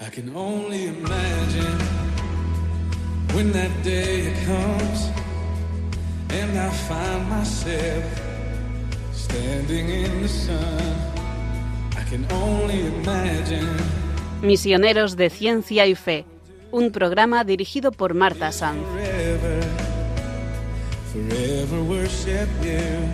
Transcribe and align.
I 0.00 0.10
can 0.10 0.34
only 0.34 0.86
imagine 0.86 1.78
when 3.32 3.52
that 3.52 3.70
day 3.82 4.32
comes 4.44 5.10
and 6.30 6.58
I 6.58 6.70
find 6.88 7.28
myself 7.30 8.04
standing 9.12 9.88
in 9.88 10.22
the 10.22 10.28
sun. 10.28 10.96
I 11.96 12.02
can 12.10 12.26
only 12.32 12.86
imagine. 12.86 13.76
Misioneros 14.42 15.16
de 15.16 15.30
Ciencia 15.30 15.86
y 15.86 15.94
Fe, 15.94 16.26
un 16.72 16.90
programa 16.90 17.44
dirigido 17.44 17.92
por 17.92 18.14
Marta 18.14 18.52
Sanz. 18.52 18.82
Forever, 18.92 19.60
forever 21.12 21.82
worship 21.82 22.48
you. 22.62 23.08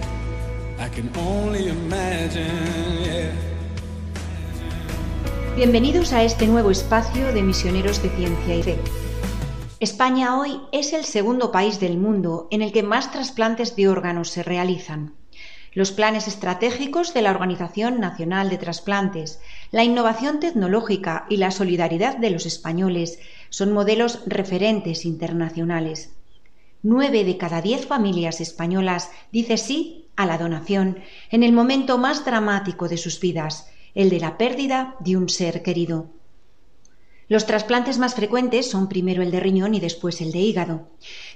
I 0.79 0.89
can 0.89 1.11
only 1.17 1.69
imagine, 1.69 3.05
yeah. 3.05 3.50
Bienvenidos 5.57 6.13
a 6.13 6.23
este 6.23 6.47
nuevo 6.47 6.71
espacio 6.71 7.33
de 7.35 7.43
misioneros 7.43 8.01
de 8.03 8.09
ciencia 8.11 8.55
y 8.55 8.63
fe. 8.63 8.79
España 9.81 10.39
hoy 10.39 10.61
es 10.71 10.93
el 10.93 11.05
segundo 11.05 11.51
país 11.51 11.81
del 11.81 11.99
mundo 11.99 12.47
en 12.53 12.63
el 12.63 12.71
que 12.71 12.85
más 12.85 13.11
trasplantes 13.11 13.75
de 13.75 13.89
órganos 13.89 14.31
se 14.31 14.45
realizan. 14.45 15.15
Los 15.75 15.91
planes 15.91 16.29
estratégicos 16.29 17.13
de 17.15 17.23
la 17.23 17.33
Organización 17.33 17.99
Nacional 17.99 18.49
de 18.49 18.59
Trasplantes, 18.59 19.41
la 19.73 19.83
innovación 19.83 20.39
tecnológica 20.39 21.27
y 21.29 21.39
la 21.39 21.51
solidaridad 21.51 22.17
de 22.17 22.31
los 22.31 22.47
españoles 22.47 23.19
son 23.49 23.73
modelos 23.73 24.21
referentes 24.27 25.05
internacionales. 25.05 26.15
Nueve 26.83 27.25
de 27.25 27.37
cada 27.37 27.61
diez 27.61 27.87
familias 27.87 28.41
españolas 28.41 29.11
dice 29.33 29.57
sí 29.57 30.07
a 30.15 30.27
la 30.27 30.39
donación 30.39 31.01
en 31.31 31.43
el 31.43 31.53
momento 31.53 31.99
más 31.99 32.25
dramático 32.25 32.89
de 32.89 32.97
sus 32.97 33.19
vidas, 33.19 33.67
el 33.95 34.11
de 34.11 34.21
la 34.21 34.39
pérdida 34.39 34.97
de 35.01 35.17
un 35.17 35.29
ser 35.29 35.63
querido. 35.63 36.09
Los 37.29 37.47
trasplantes 37.47 37.99
más 37.99 38.15
frecuentes 38.15 38.69
son 38.69 38.89
primero 38.89 39.23
el 39.23 39.31
de 39.31 39.39
riñón 39.39 39.75
y 39.75 39.81
después 39.81 40.21
el 40.21 40.33
de 40.33 40.41
hígado. 40.41 40.89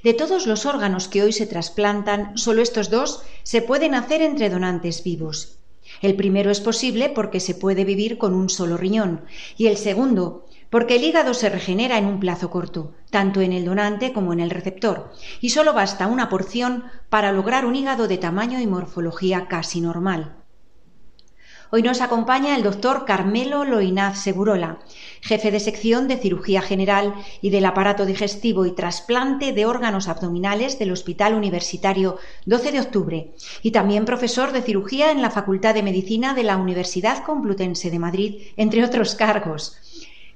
De 0.02 0.12
todos 0.12 0.46
los 0.46 0.66
órganos 0.66 1.06
que 1.06 1.22
hoy 1.22 1.32
se 1.32 1.46
trasplantan, 1.46 2.36
solo 2.36 2.62
estos 2.62 2.90
dos 2.90 3.22
se 3.44 3.62
pueden 3.62 3.94
hacer 3.94 4.20
entre 4.20 4.50
donantes 4.50 5.04
vivos. 5.04 5.58
El 6.02 6.16
primero 6.16 6.50
es 6.50 6.60
posible 6.60 7.10
porque 7.10 7.38
se 7.38 7.54
puede 7.54 7.84
vivir 7.84 8.18
con 8.18 8.34
un 8.34 8.48
solo 8.48 8.76
riñón 8.76 9.20
y 9.56 9.68
el 9.68 9.76
segundo 9.76 10.46
porque 10.68 10.96
el 10.96 11.04
hígado 11.04 11.34
se 11.34 11.48
regenera 11.48 11.98
en 11.98 12.06
un 12.06 12.18
plazo 12.18 12.50
corto, 12.50 12.94
tanto 13.10 13.40
en 13.40 13.52
el 13.52 13.64
donante 13.64 14.12
como 14.12 14.32
en 14.32 14.40
el 14.40 14.50
receptor, 14.50 15.12
y 15.40 15.50
solo 15.50 15.72
basta 15.72 16.08
una 16.08 16.28
porción 16.28 16.82
para 17.08 17.30
lograr 17.30 17.64
un 17.64 17.76
hígado 17.76 18.08
de 18.08 18.18
tamaño 18.18 18.58
y 18.58 18.66
morfología 18.66 19.46
casi 19.46 19.80
normal. 19.80 20.34
Hoy 21.70 21.82
nos 21.82 22.00
acompaña 22.00 22.56
el 22.56 22.62
doctor 22.62 23.04
Carmelo 23.04 23.64
Loinaz 23.64 24.18
Segurola, 24.18 24.78
jefe 25.20 25.50
de 25.50 25.60
sección 25.60 26.08
de 26.08 26.16
cirugía 26.16 26.62
general 26.62 27.14
y 27.40 27.50
del 27.50 27.64
aparato 27.64 28.06
digestivo 28.06 28.66
y 28.66 28.72
trasplante 28.72 29.52
de 29.52 29.66
órganos 29.66 30.08
abdominales 30.08 30.78
del 30.78 30.92
Hospital 30.92 31.34
Universitario 31.34 32.18
12 32.46 32.72
de 32.72 32.80
Octubre 32.80 33.30
y 33.62 33.70
también 33.70 34.04
profesor 34.04 34.52
de 34.52 34.62
cirugía 34.62 35.10
en 35.10 35.22
la 35.22 35.30
Facultad 35.30 35.74
de 35.74 35.82
Medicina 35.82 36.34
de 36.34 36.44
la 36.44 36.56
Universidad 36.56 37.24
Complutense 37.24 37.90
de 37.90 37.98
Madrid, 37.98 38.42
entre 38.56 38.84
otros 38.84 39.14
cargos. 39.14 39.76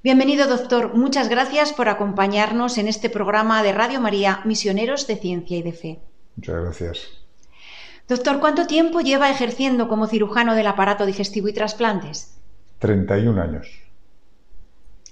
Bienvenido, 0.03 0.47
doctor. 0.47 0.95
Muchas 0.95 1.29
gracias 1.29 1.73
por 1.73 1.89
acompañarnos 1.89 2.79
en 2.79 2.89
este 2.89 3.11
programa 3.11 3.63
de 3.63 3.73
Radio 3.73 4.01
María 4.01 4.41
Misioneros 4.45 5.07
de 5.07 5.17
Ciencia 5.17 5.57
y 5.59 5.63
de 5.63 5.73
Fe. 5.73 5.99
Muchas 6.37 6.63
gracias. 6.63 7.18
Doctor, 8.09 8.41
¿cuánto 8.41 8.67
tiempo 8.67 9.01
lleva 9.01 9.31
ejerciendo 9.31 9.87
como 9.87 10.07
cirujano 10.07 10.55
del 10.55 10.67
aparato 10.67 11.05
digestivo 11.05 11.49
y 11.49 11.53
trasplantes? 11.53 12.39
31 12.79 13.43
años. 13.43 13.69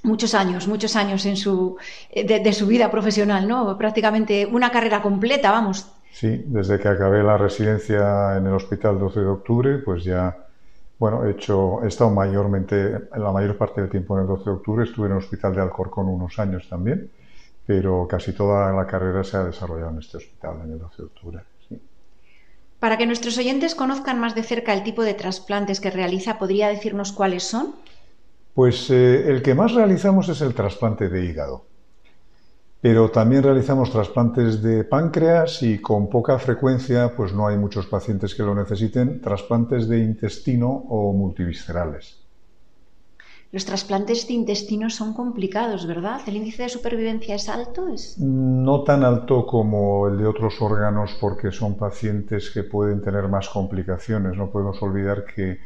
Muchos 0.03 0.35
años, 0.35 0.67
muchos 0.67 0.97
años 0.97 1.27
en 1.27 1.37
su, 1.37 1.77
de, 2.15 2.41
de, 2.41 2.53
su 2.55 2.67
vida 2.67 2.91
profesional, 2.91 3.47
¿no? 3.47 3.77
Prácticamente 3.77 4.47
una 4.47 4.71
carrera 4.71 5.03
completa, 5.03 5.51
vamos. 5.51 5.93
Sí, 6.11 6.45
desde 6.47 6.79
que 6.79 6.89
acabé 6.89 7.23
la 7.23 7.37
residencia 7.37 8.39
en 8.39 8.47
el 8.47 8.55
Hospital 8.55 8.99
12 8.99 9.21
de 9.21 9.27
Octubre, 9.27 9.79
pues 9.79 10.05
ya, 10.05 10.35
bueno, 10.99 11.27
he 11.27 11.33
hecho, 11.33 11.83
he 11.83 11.89
estado 11.89 12.11
mayormente, 12.11 13.09
la 13.15 13.31
mayor 13.31 13.59
parte 13.59 13.83
del 13.83 13.91
tiempo 13.91 14.15
en 14.17 14.23
el 14.23 14.29
12 14.29 14.45
de 14.45 14.51
Octubre, 14.53 14.85
estuve 14.85 15.07
en 15.07 15.13
el 15.13 15.19
Hospital 15.19 15.55
de 15.55 15.61
Alcorcón 15.61 16.09
unos 16.09 16.39
años 16.39 16.67
también, 16.71 17.11
pero 17.67 18.07
casi 18.09 18.33
toda 18.33 18.73
la 18.73 18.87
carrera 18.87 19.23
se 19.23 19.37
ha 19.37 19.45
desarrollado 19.45 19.91
en 19.91 19.99
este 19.99 20.17
hospital, 20.17 20.61
en 20.65 20.73
el 20.73 20.79
12 20.79 20.97
de 20.97 21.05
Octubre. 21.05 21.43
Para 22.87 22.99
que 22.99 23.07
nuestros 23.07 23.37
oyentes 23.37 23.75
conozcan 23.75 24.21
más 24.21 24.37
de 24.37 24.45
cerca 24.45 24.73
el 24.73 24.85
tipo 24.85 25.03
de 25.03 25.15
trasplantes 25.15 25.81
que 25.81 25.91
realiza, 25.91 26.39
¿podría 26.39 26.69
decirnos 26.69 27.11
cuáles 27.11 27.43
son? 27.43 27.75
Pues 28.55 28.89
eh, 28.91 29.29
el 29.29 29.43
que 29.43 29.57
más 29.57 29.73
realizamos 29.73 30.29
es 30.29 30.41
el 30.41 30.55
trasplante 30.55 31.09
de 31.09 31.25
hígado. 31.25 31.67
Pero 32.81 33.11
también 33.11 33.43
realizamos 33.43 33.91
trasplantes 33.91 34.63
de 34.63 34.85
páncreas 34.85 35.65
y 35.65 35.81
con 35.81 36.09
poca 36.09 36.39
frecuencia, 36.39 37.13
pues 37.17 37.33
no 37.33 37.49
hay 37.49 37.57
muchos 37.57 37.87
pacientes 37.87 38.37
que 38.37 38.45
lo 38.45 38.55
necesiten, 38.55 39.21
trasplantes 39.21 39.89
de 39.89 39.99
intestino 39.99 40.69
o 40.71 41.13
multiviscerales. 41.13 42.26
Los 43.57 43.65
trasplantes 43.65 44.29
de 44.29 44.35
intestino 44.35 44.91
son 44.91 45.15
complicados, 45.15 45.87
¿verdad? 45.87 46.21
¿El 46.27 46.37
índice 46.37 46.65
de 46.65 46.69
supervivencia 46.69 47.37
es 47.37 47.49
alto? 47.49 47.89
¿Es... 47.89 48.19
No 48.19 48.83
tan 48.83 49.03
alto 49.03 49.47
como 49.47 50.09
el 50.09 50.19
de 50.19 50.27
otros 50.27 50.61
órganos 50.61 51.17
porque 51.19 51.51
son 51.51 51.75
pacientes 51.75 52.51
que 52.51 52.65
pueden 52.65 53.01
tener 53.01 53.29
más 53.29 53.49
complicaciones. 53.49 54.37
No 54.37 54.51
podemos 54.51 54.83
olvidar 54.83 55.25
que 55.25 55.59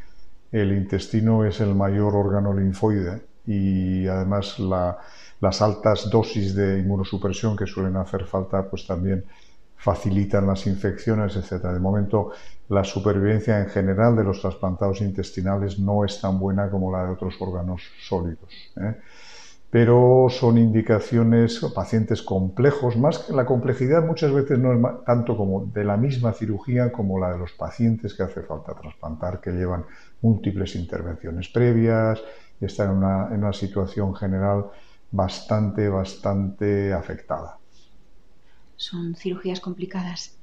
el 0.53 0.71
intestino 0.71 1.45
es 1.45 1.61
el 1.61 1.75
mayor 1.75 2.15
órgano 2.15 2.55
linfoide 2.55 3.23
y 3.45 4.07
además 4.07 4.61
la, 4.61 4.99
las 5.41 5.61
altas 5.61 6.09
dosis 6.09 6.55
de 6.55 6.79
inmunosupresión 6.79 7.57
que 7.57 7.67
suelen 7.67 7.97
hacer 7.97 8.25
falta 8.25 8.71
pues 8.71 8.87
también 8.87 9.25
facilitan 9.81 10.47
las 10.47 10.67
infecciones, 10.67 11.37
etc. 11.37 11.65
De 11.73 11.81
momento, 11.81 12.33
la 12.69 12.85
supervivencia 12.85 13.59
en 13.59 13.69
general 13.71 14.15
de 14.15 14.25
los 14.25 14.41
trasplantados 14.41 15.01
intestinales 15.01 15.79
no 15.79 16.05
es 16.05 16.21
tan 16.21 16.39
buena 16.39 16.71
como 16.71 16.93
la 16.93 17.05
de 17.05 17.13
otros 17.13 17.35
órganos 17.41 17.83
sólidos. 17.99 18.53
¿eh? 18.77 18.97
Pero 19.71 20.27
son 20.29 20.59
indicaciones, 20.59 21.61
pacientes 21.75 22.21
complejos, 22.21 22.99
más 22.99 23.21
que 23.21 23.33
la 23.33 23.47
complejidad 23.47 24.05
muchas 24.05 24.33
veces 24.33 24.59
no 24.59 24.75
es 24.75 25.05
tanto 25.07 25.35
como 25.35 25.65
de 25.65 25.85
la 25.85 25.97
misma 25.97 26.33
cirugía 26.33 26.93
como 26.93 27.19
la 27.19 27.33
de 27.33 27.39
los 27.39 27.53
pacientes 27.53 28.13
que 28.13 28.25
hace 28.25 28.43
falta 28.43 28.75
trasplantar, 28.75 29.41
que 29.41 29.53
llevan 29.53 29.87
múltiples 30.21 30.77
intervenciones 30.77 31.49
previas 31.49 32.21
y 32.61 32.67
están 32.67 32.91
en 32.91 32.97
una, 32.99 33.29
en 33.29 33.39
una 33.39 33.53
situación 33.55 34.15
general 34.15 34.67
bastante, 35.11 35.89
bastante 35.89 36.93
afectada 36.93 37.60
son 38.81 39.15
cirugías 39.15 39.61
complicadas. 39.61 40.39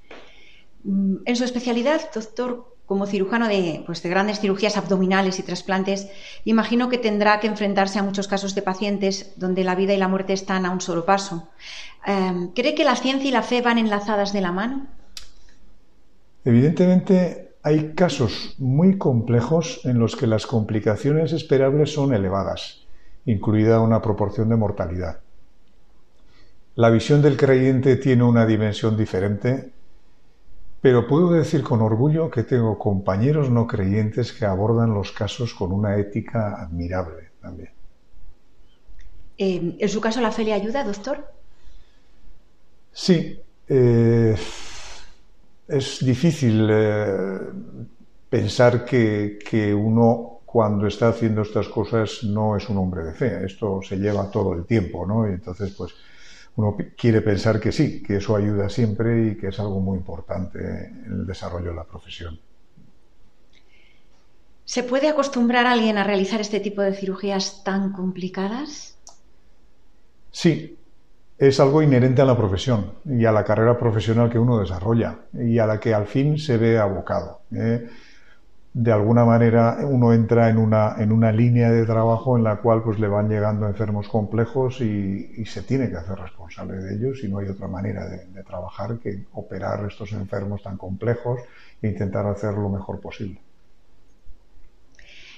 En 0.86 1.36
su 1.36 1.44
especialidad, 1.44 2.02
doctor, 2.14 2.76
como 2.86 3.08
cirujano 3.08 3.48
de, 3.48 3.84
pues, 3.86 4.02
de, 4.04 4.10
grandes 4.10 4.40
cirugías 4.40 4.78
abdominales 4.78 5.40
y 5.40 5.44
trasplantes, 5.44 6.08
imagino 6.46 6.88
que 6.88 7.00
tendrá 7.00 7.40
que 7.40 7.48
enfrentarse 7.48 8.00
a 8.00 8.04
muchos 8.04 8.28
casos 8.28 8.56
de 8.56 8.62
pacientes 8.62 9.34
donde 9.36 9.64
la 9.64 9.76
vida 9.76 9.94
y 9.94 9.98
la 9.98 10.08
muerte 10.08 10.34
están 10.34 10.66
a 10.66 10.72
un 10.72 10.80
solo 10.80 11.04
paso. 11.04 11.50
Eh, 12.06 12.50
¿Cree 12.56 12.76
que 12.76 12.86
la 12.86 12.96
ciencia 12.96 13.28
y 13.28 13.34
la 13.34 13.42
fe 13.42 13.62
van 13.62 13.80
enlazadas 13.80 14.32
de 14.32 14.42
la 14.42 14.52
mano? 14.52 14.88
Evidentemente, 16.46 17.56
hay 17.64 17.94
casos 17.96 18.56
muy 18.60 18.98
complejos 18.98 19.82
en 19.84 20.00
los 20.00 20.16
que 20.16 20.28
las 20.28 20.46
complicaciones 20.46 21.34
esperables 21.34 21.92
son 21.92 22.14
elevadas, 22.14 22.86
incluida 23.26 23.82
una 23.82 24.02
proporción 24.02 24.48
de 24.48 24.56
mortalidad. 24.56 25.20
La 26.78 26.92
visión 26.92 27.24
del 27.24 27.38
creyente 27.38 27.96
tiene 27.96 28.24
una 28.24 28.46
dimensión 28.46 28.96
diferente, 28.96 29.72
pero 30.80 31.08
puedo 31.08 31.32
decir 31.32 31.64
con 31.64 31.82
orgullo 31.82 32.30
que 32.30 32.44
tengo 32.44 32.78
compañeros 32.78 33.50
no 33.50 33.66
creyentes 33.66 34.32
que 34.32 34.46
abordan 34.46 34.94
los 34.94 35.12
casos 35.12 35.56
con 35.56 35.72
una 35.72 35.98
ética 35.98 36.62
admirable 36.62 37.32
también. 37.42 37.72
Eh, 39.40 39.76
¿En 39.80 39.90
su 39.90 40.00
caso 40.00 40.22
la 40.22 40.32
fe 40.32 40.44
le 40.44 40.54
ayuda, 40.54 40.84
doctor? 40.84 41.26
Sí. 42.94 43.40
Eh, 43.68 44.36
es 45.68 46.06
difícil 46.06 46.68
eh, 46.70 47.40
pensar 48.30 48.86
que, 48.86 49.40
que 49.50 49.74
uno 49.74 50.42
cuando 50.46 50.86
está 50.86 51.08
haciendo 51.10 51.42
estas 51.42 51.68
cosas 51.70 52.24
no 52.24 52.56
es 52.56 52.70
un 52.70 52.78
hombre 52.78 53.04
de 53.04 53.14
fe. 53.14 53.46
Esto 53.46 53.82
se 53.82 53.98
lleva 53.98 54.30
todo 54.30 54.54
el 54.54 54.66
tiempo, 54.66 55.08
¿no? 55.08 55.28
Y 55.28 55.34
entonces, 55.34 55.74
pues, 55.76 55.96
uno 56.58 56.76
quiere 56.98 57.22
pensar 57.22 57.60
que 57.60 57.72
sí, 57.72 58.02
que 58.02 58.18
eso 58.18 58.36
ayuda 58.36 58.68
siempre 58.68 59.28
y 59.28 59.38
que 59.38 59.48
es 59.48 59.60
algo 59.60 59.80
muy 59.80 59.98
importante 59.98 60.60
en 60.60 61.06
el 61.20 61.28
desarrollo 61.28 61.70
de 61.70 61.76
la 61.76 61.84
profesión. 61.84 62.40
¿Se 64.66 64.84
puede 64.84 65.08
acostumbrar 65.08 65.68
a 65.68 65.72
alguien 65.72 65.98
a 65.98 66.04
realizar 66.04 66.42
este 66.42 66.60
tipo 66.60 66.82
de 66.82 66.94
cirugías 66.94 67.64
tan 67.64 67.94
complicadas? 67.94 68.98
Sí, 70.32 70.78
es 71.38 71.60
algo 71.60 71.84
inherente 71.84 72.24
a 72.24 72.26
la 72.26 72.36
profesión 72.36 72.94
y 73.06 73.26
a 73.26 73.32
la 73.32 73.46
carrera 73.46 73.78
profesional 73.78 74.30
que 74.30 74.40
uno 74.40 74.60
desarrolla 74.60 75.20
y 75.34 75.60
a 75.60 75.68
la 75.68 75.80
que 75.80 75.94
al 75.94 76.08
fin 76.08 76.40
se 76.40 76.58
ve 76.58 76.80
abocado. 76.80 77.42
¿eh? 77.52 77.88
De 78.78 78.92
alguna 78.92 79.26
manera 79.26 79.80
uno 79.90 80.14
entra 80.14 80.50
en 80.50 80.60
una, 80.60 80.98
en 81.00 81.12
una 81.12 81.32
línea 81.32 81.72
de 81.72 81.84
trabajo 81.84 82.38
en 82.38 82.44
la 82.44 82.58
cual 82.58 82.84
pues 82.84 83.00
le 83.00 83.08
van 83.08 83.28
llegando 83.28 83.68
enfermos 83.68 84.08
complejos 84.08 84.82
y, 84.82 85.44
se 85.46 85.64
tiene 85.64 85.90
que 85.90 85.96
hacer 85.96 86.20
responsable 86.20 86.78
de 86.78 86.96
ellos 86.96 87.24
y 87.24 87.28
no 87.28 87.40
hay 87.40 87.48
otra 87.48 87.68
manera 87.68 88.08
de, 88.08 88.28
de 88.28 88.44
trabajar 88.44 89.00
que 89.00 89.26
operar 89.34 89.84
estos 89.88 90.12
enfermos 90.12 90.62
tan 90.62 90.78
complejos 90.78 91.40
e 91.82 91.88
intentar 91.88 92.28
hacer 92.28 92.54
lo 92.54 92.70
mejor 92.70 93.00
posible. 93.02 93.47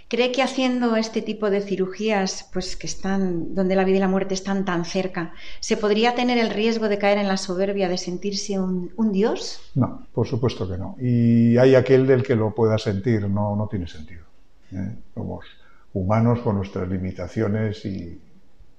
¿Cree 0.09 0.31
que 0.31 0.41
haciendo 0.41 0.95
este 0.95 1.21
tipo 1.21 1.51
de 1.51 1.61
cirugías, 1.61 2.49
pues 2.51 2.75
que 2.75 2.87
están 2.87 3.53
donde 3.53 3.75
la 3.75 3.83
vida 3.83 3.97
y 3.97 3.99
la 3.99 4.07
muerte 4.07 4.33
están 4.33 4.65
tan 4.65 4.83
cerca, 4.83 5.33
se 5.59 5.77
podría 5.77 6.15
tener 6.15 6.39
el 6.39 6.49
riesgo 6.49 6.89
de 6.89 6.97
caer 6.97 7.19
en 7.19 7.27
la 7.27 7.37
soberbia 7.37 7.87
de 7.87 7.97
sentirse 7.99 8.59
un, 8.59 9.11
dios? 9.11 9.61
No, 9.75 10.07
por 10.11 10.25
supuesto 10.25 10.67
que 10.67 10.79
no. 10.79 10.95
Y 10.99 11.57
hay 11.57 11.75
aquel 11.75 12.07
del 12.07 12.23
que 12.23 12.35
lo 12.35 12.55
pueda 12.55 12.79
sentir, 12.79 13.29
no, 13.29 13.55
no 13.55 13.67
tiene 13.67 13.85
sentido. 13.85 14.23
¿eh? 14.71 14.95
Somos 15.13 15.45
humanos 15.93 16.39
con 16.39 16.55
nuestras 16.55 16.89
limitaciones 16.89 17.85
y 17.85 18.19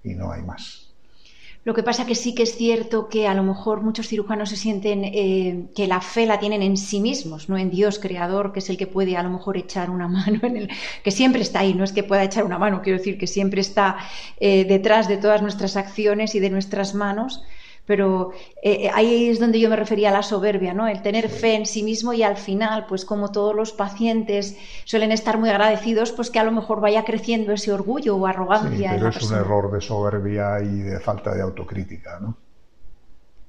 no 0.02 0.32
hay 0.32 0.42
más. 0.42 0.89
Lo 1.62 1.74
que 1.74 1.82
pasa 1.82 2.06
que 2.06 2.14
sí 2.14 2.34
que 2.34 2.44
es 2.44 2.56
cierto 2.56 3.08
que 3.10 3.28
a 3.28 3.34
lo 3.34 3.42
mejor 3.42 3.82
muchos 3.82 4.08
cirujanos 4.08 4.48
se 4.48 4.56
sienten 4.56 5.04
eh, 5.04 5.66
que 5.74 5.86
la 5.86 6.00
fe 6.00 6.24
la 6.24 6.38
tienen 6.38 6.62
en 6.62 6.78
sí 6.78 7.00
mismos, 7.00 7.50
no 7.50 7.58
en 7.58 7.70
Dios 7.70 7.98
creador, 7.98 8.52
que 8.52 8.60
es 8.60 8.70
el 8.70 8.78
que 8.78 8.86
puede 8.86 9.18
a 9.18 9.22
lo 9.22 9.28
mejor 9.28 9.58
echar 9.58 9.90
una 9.90 10.08
mano 10.18 10.40
en 10.42 10.56
el 10.56 10.70
que 11.04 11.10
siempre 11.10 11.42
está 11.42 11.60
ahí, 11.60 11.74
no 11.74 11.84
es 11.84 11.92
que 11.92 12.02
pueda 12.02 12.24
echar 12.24 12.44
una 12.44 12.58
mano, 12.58 12.80
quiero 12.82 12.98
decir 12.98 13.18
que 13.18 13.26
siempre 13.26 13.60
está 13.60 13.98
eh, 14.38 14.64
detrás 14.64 15.06
de 15.06 15.18
todas 15.18 15.42
nuestras 15.42 15.76
acciones 15.76 16.34
y 16.34 16.40
de 16.40 16.48
nuestras 16.48 16.94
manos 16.94 17.42
pero 17.90 18.30
eh, 18.62 18.84
eh, 18.84 18.90
ahí 18.94 19.30
es 19.30 19.40
donde 19.40 19.58
yo 19.58 19.68
me 19.68 19.74
refería 19.74 20.10
a 20.10 20.12
la 20.12 20.22
soberbia, 20.22 20.72
¿no? 20.72 20.86
El 20.86 21.02
tener 21.02 21.28
fe 21.28 21.56
en 21.56 21.66
sí 21.66 21.82
mismo 21.82 22.12
y 22.12 22.22
al 22.22 22.36
final, 22.36 22.86
pues 22.86 23.04
como 23.04 23.32
todos 23.32 23.52
los 23.52 23.72
pacientes 23.72 24.56
suelen 24.84 25.10
estar 25.10 25.38
muy 25.38 25.50
agradecidos, 25.50 26.12
pues 26.12 26.30
que 26.30 26.38
a 26.38 26.44
lo 26.44 26.52
mejor 26.52 26.80
vaya 26.80 27.04
creciendo 27.04 27.52
ese 27.52 27.72
orgullo 27.72 28.14
o 28.14 28.26
arrogancia. 28.28 28.90
Sí, 28.92 28.96
pero 28.96 29.08
es 29.08 29.22
un 29.28 29.36
error 29.36 29.72
de 29.72 29.80
soberbia 29.80 30.60
y 30.62 30.82
de 30.82 31.00
falta 31.00 31.34
de 31.34 31.42
autocrítica, 31.42 32.20
¿no? 32.20 32.36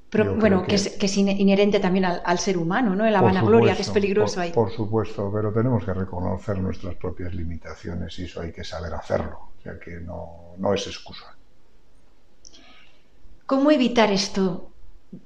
Pero 0.09 0.35
bueno, 0.35 0.63
que... 0.63 0.73
es, 0.73 1.17
inherente 1.17 1.79
también 1.79 2.05
al, 2.05 2.39
ser 2.39 2.57
humano, 2.57 2.95
¿no? 2.95 3.07
La 3.11 3.21
vanagloria, 3.21 3.75
que 3.75 3.83
es 3.83 3.91
peligroso 3.91 4.41
ahí. 4.41 4.51
Por 4.53 4.71
supuesto, 4.71 5.31
pero 5.31 5.53
tenemos 5.53 5.85
que 5.85 5.93
reconocer 5.93 6.57
nuestras 6.57 6.95
propias 6.95 7.31
limitaciones 7.35 8.17
y 8.17 8.23
eso 8.23 8.41
hay 8.41 8.51
que 8.51 8.63
saber 8.63 8.91
hacerlo. 8.95 9.51
O 9.59 9.61
sea 9.61 9.79
que 9.79 9.99
no, 9.99 10.55
no 10.57 10.73
es 10.73 10.87
excusa. 10.87 11.35
¿Cómo 13.51 13.69
evitar 13.69 14.13
esto, 14.13 14.71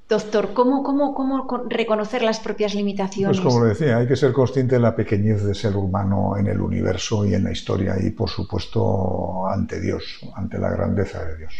doctor? 0.08 0.52
¿Cómo, 0.52 0.82
cómo, 0.82 1.14
cómo 1.14 1.46
reconocer 1.68 2.22
las 2.22 2.40
propias 2.40 2.74
limitaciones? 2.74 3.38
Pues 3.38 3.46
como 3.46 3.60
lo 3.60 3.68
decía, 3.68 3.98
hay 3.98 4.08
que 4.08 4.16
ser 4.16 4.32
consciente 4.32 4.74
de 4.74 4.80
la 4.80 4.96
pequeñez 4.96 5.44
del 5.44 5.54
ser 5.54 5.76
humano 5.76 6.36
en 6.36 6.48
el 6.48 6.60
universo 6.60 7.24
y 7.24 7.34
en 7.34 7.44
la 7.44 7.52
historia 7.52 7.94
y, 8.02 8.10
por 8.10 8.28
supuesto, 8.28 9.46
ante 9.46 9.80
Dios, 9.80 10.02
ante 10.34 10.58
la 10.58 10.70
grandeza 10.70 11.24
de 11.24 11.36
Dios. 11.36 11.54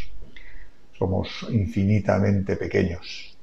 Somos 0.98 1.28
infinitamente 1.50 2.56
pequeños. 2.56 3.36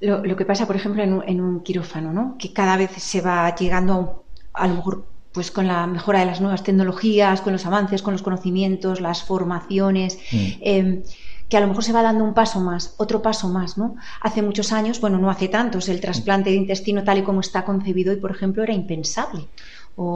Lo, 0.00 0.36
que 0.36 0.46
pasa, 0.46 0.66
por 0.66 0.76
ejemplo, 0.76 1.02
en 1.02 1.40
un, 1.42 1.60
quirófano, 1.60 2.14
¿no? 2.14 2.36
que 2.38 2.54
cada 2.54 2.78
vez 2.78 2.92
se 2.92 3.20
va 3.20 3.54
llegando 3.54 4.24
a, 4.54 4.66
lo 4.68 4.76
mejor 4.76 5.04
pues 5.32 5.50
con 5.50 5.66
la 5.66 5.86
mejora 5.86 6.20
de 6.20 6.24
las 6.24 6.40
nuevas 6.40 6.64
tecnologías, 6.64 7.42
con 7.42 7.52
los 7.52 7.66
avances, 7.66 8.00
con 8.00 8.14
los 8.14 8.22
conocimientos, 8.22 9.02
las 9.02 9.22
formaciones. 9.22 10.18
Mm. 10.32 10.46
Em, 10.62 11.02
que 11.50 11.56
a 11.56 11.60
lo 11.60 11.66
mejor 11.66 11.84
se 11.84 11.92
va 11.92 12.02
dando 12.02 12.24
un 12.24 12.32
paso 12.32 12.60
más, 12.60 12.94
otro 12.98 13.20
paso 13.20 13.48
más, 13.48 13.76
¿no? 13.76 13.96
Hace 14.22 14.40
muchos 14.40 14.72
años, 14.72 15.00
bueno, 15.00 15.18
no 15.18 15.28
hace 15.28 15.48
tantos, 15.48 15.88
el 15.88 16.00
trasplante 16.00 16.50
de 16.50 16.56
intestino 16.56 17.02
tal 17.04 17.18
y 17.18 17.22
como 17.22 17.40
está 17.40 17.64
concebido 17.64 18.12
y, 18.12 18.16
por 18.16 18.30
ejemplo, 18.30 18.62
era 18.62 18.72
impensable. 18.72 19.48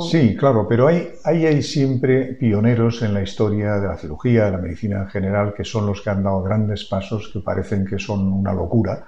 Sí, 0.01 0.35
claro, 0.35 0.67
pero 0.67 0.87
hay, 0.87 1.09
hay, 1.25 1.63
siempre 1.63 2.35
pioneros 2.35 3.03
en 3.03 3.13
la 3.13 3.23
historia 3.23 3.75
de 3.75 3.89
la 3.89 3.99
cirugía, 3.99 4.47
de 4.47 4.53
la 4.53 4.59
medicina 4.59 5.01
en 5.01 5.09
general, 5.09 5.53
que 5.55 5.65
son 5.65 5.87
los 5.87 6.01
que 6.01 6.09
han 6.09 6.23
dado 6.23 6.43
grandes 6.43 6.85
pasos 6.85 7.29
que 7.31 7.41
parecen 7.41 7.85
que 7.85 7.99
son 7.99 8.33
una 8.33 8.55
locura, 8.55 9.05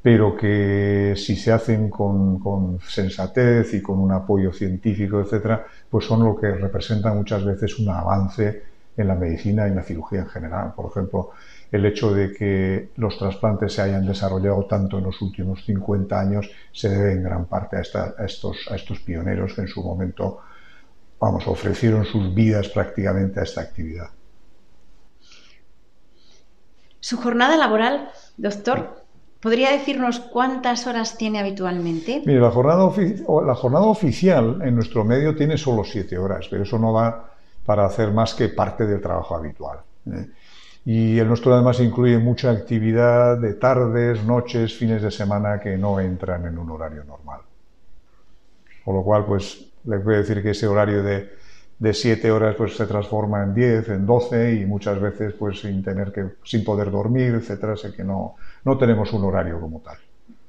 pero 0.00 0.34
que 0.34 1.14
si 1.16 1.36
se 1.36 1.52
hacen 1.52 1.90
con, 1.90 2.78
sensatez 2.80 3.74
y 3.74 3.82
con 3.82 3.98
un 3.98 4.12
apoyo 4.12 4.52
científico, 4.52 5.20
etcétera, 5.20 5.66
pues 5.90 6.06
son 6.06 6.24
lo 6.24 6.34
que 6.34 6.50
representa 6.52 7.12
muchas 7.12 7.44
veces 7.44 7.78
un 7.78 7.90
avance 7.90 8.62
en 8.96 9.08
la 9.08 9.16
medicina 9.16 9.66
y 9.66 9.70
en 9.70 9.76
la 9.76 9.82
cirugía 9.82 10.20
en 10.20 10.28
general. 10.28 10.72
Por 10.74 10.90
ejemplo, 10.90 11.32
el 11.72 11.84
hecho 11.84 12.12
de 12.12 12.32
que 12.32 12.90
los 12.96 13.18
trasplantes 13.18 13.72
se 13.72 13.82
hayan 13.82 14.06
desarrollado 14.06 14.64
tanto 14.66 14.98
en 14.98 15.04
los 15.04 15.20
últimos 15.20 15.64
50 15.64 16.18
años 16.18 16.50
se 16.72 16.88
debe 16.88 17.12
en 17.12 17.22
gran 17.22 17.46
parte 17.46 17.76
a, 17.76 17.80
estos, 18.24 18.68
a 18.70 18.76
estos 18.76 19.00
pioneros 19.00 19.54
que 19.54 19.62
en 19.62 19.68
su 19.68 19.82
momento, 19.82 20.40
vamos, 21.18 21.46
ofrecieron 21.46 22.04
sus 22.04 22.32
vidas 22.34 22.68
prácticamente 22.68 23.40
a 23.40 23.42
esta 23.42 23.60
actividad. 23.60 24.08
Su 27.00 27.16
jornada 27.18 27.56
laboral, 27.56 28.10
doctor, 28.36 29.04
¿podría 29.40 29.70
decirnos 29.70 30.20
cuántas 30.20 30.86
horas 30.86 31.16
tiene 31.16 31.38
habitualmente? 31.38 32.22
Mire, 32.24 32.40
la 32.40 32.50
jornada, 32.50 32.90
la 33.44 33.54
jornada 33.54 33.86
oficial 33.86 34.60
en 34.62 34.74
nuestro 34.74 35.04
medio 35.04 35.36
tiene 35.36 35.56
solo 35.56 35.84
siete 35.84 36.18
horas, 36.18 36.46
pero 36.50 36.62
eso 36.62 36.78
no 36.78 36.92
da 36.92 37.30
para 37.64 37.84
hacer 37.86 38.12
más 38.12 38.34
que 38.34 38.48
parte 38.48 38.86
del 38.86 39.00
trabajo 39.00 39.36
habitual. 39.36 39.80
¿eh? 40.06 40.26
Y 40.86 41.18
el 41.18 41.26
nuestro 41.26 41.52
además 41.52 41.80
incluye 41.80 42.16
mucha 42.16 42.52
actividad 42.52 43.36
de 43.38 43.54
tardes, 43.54 44.24
noches, 44.24 44.72
fines 44.78 45.02
de 45.02 45.10
semana 45.10 45.58
que 45.60 45.76
no 45.76 45.98
entran 45.98 46.46
en 46.46 46.56
un 46.58 46.70
horario 46.70 47.02
normal. 47.02 47.40
Con 48.84 48.94
lo 48.94 49.02
cual, 49.02 49.26
pues, 49.26 49.66
le 49.84 49.98
puedo 49.98 50.16
decir 50.16 50.40
que 50.44 50.50
ese 50.50 50.68
horario 50.68 51.02
de, 51.02 51.28
de 51.78 51.92
siete 51.92 52.30
horas 52.30 52.54
pues 52.54 52.76
se 52.76 52.86
transforma 52.86 53.42
en 53.42 53.52
diez, 53.52 53.88
en 53.88 54.06
doce 54.06 54.54
y 54.54 54.64
muchas 54.64 55.00
veces 55.00 55.34
pues 55.34 55.60
sin 55.60 55.82
tener 55.82 56.12
que, 56.12 56.24
sin 56.44 56.64
poder 56.64 56.90
dormir, 56.92 57.34
etcétera, 57.34 57.76
sé 57.76 57.92
que 57.92 58.04
no, 58.04 58.36
no 58.64 58.78
tenemos 58.78 59.12
un 59.12 59.24
horario 59.24 59.60
como 59.60 59.80
tal. 59.80 59.96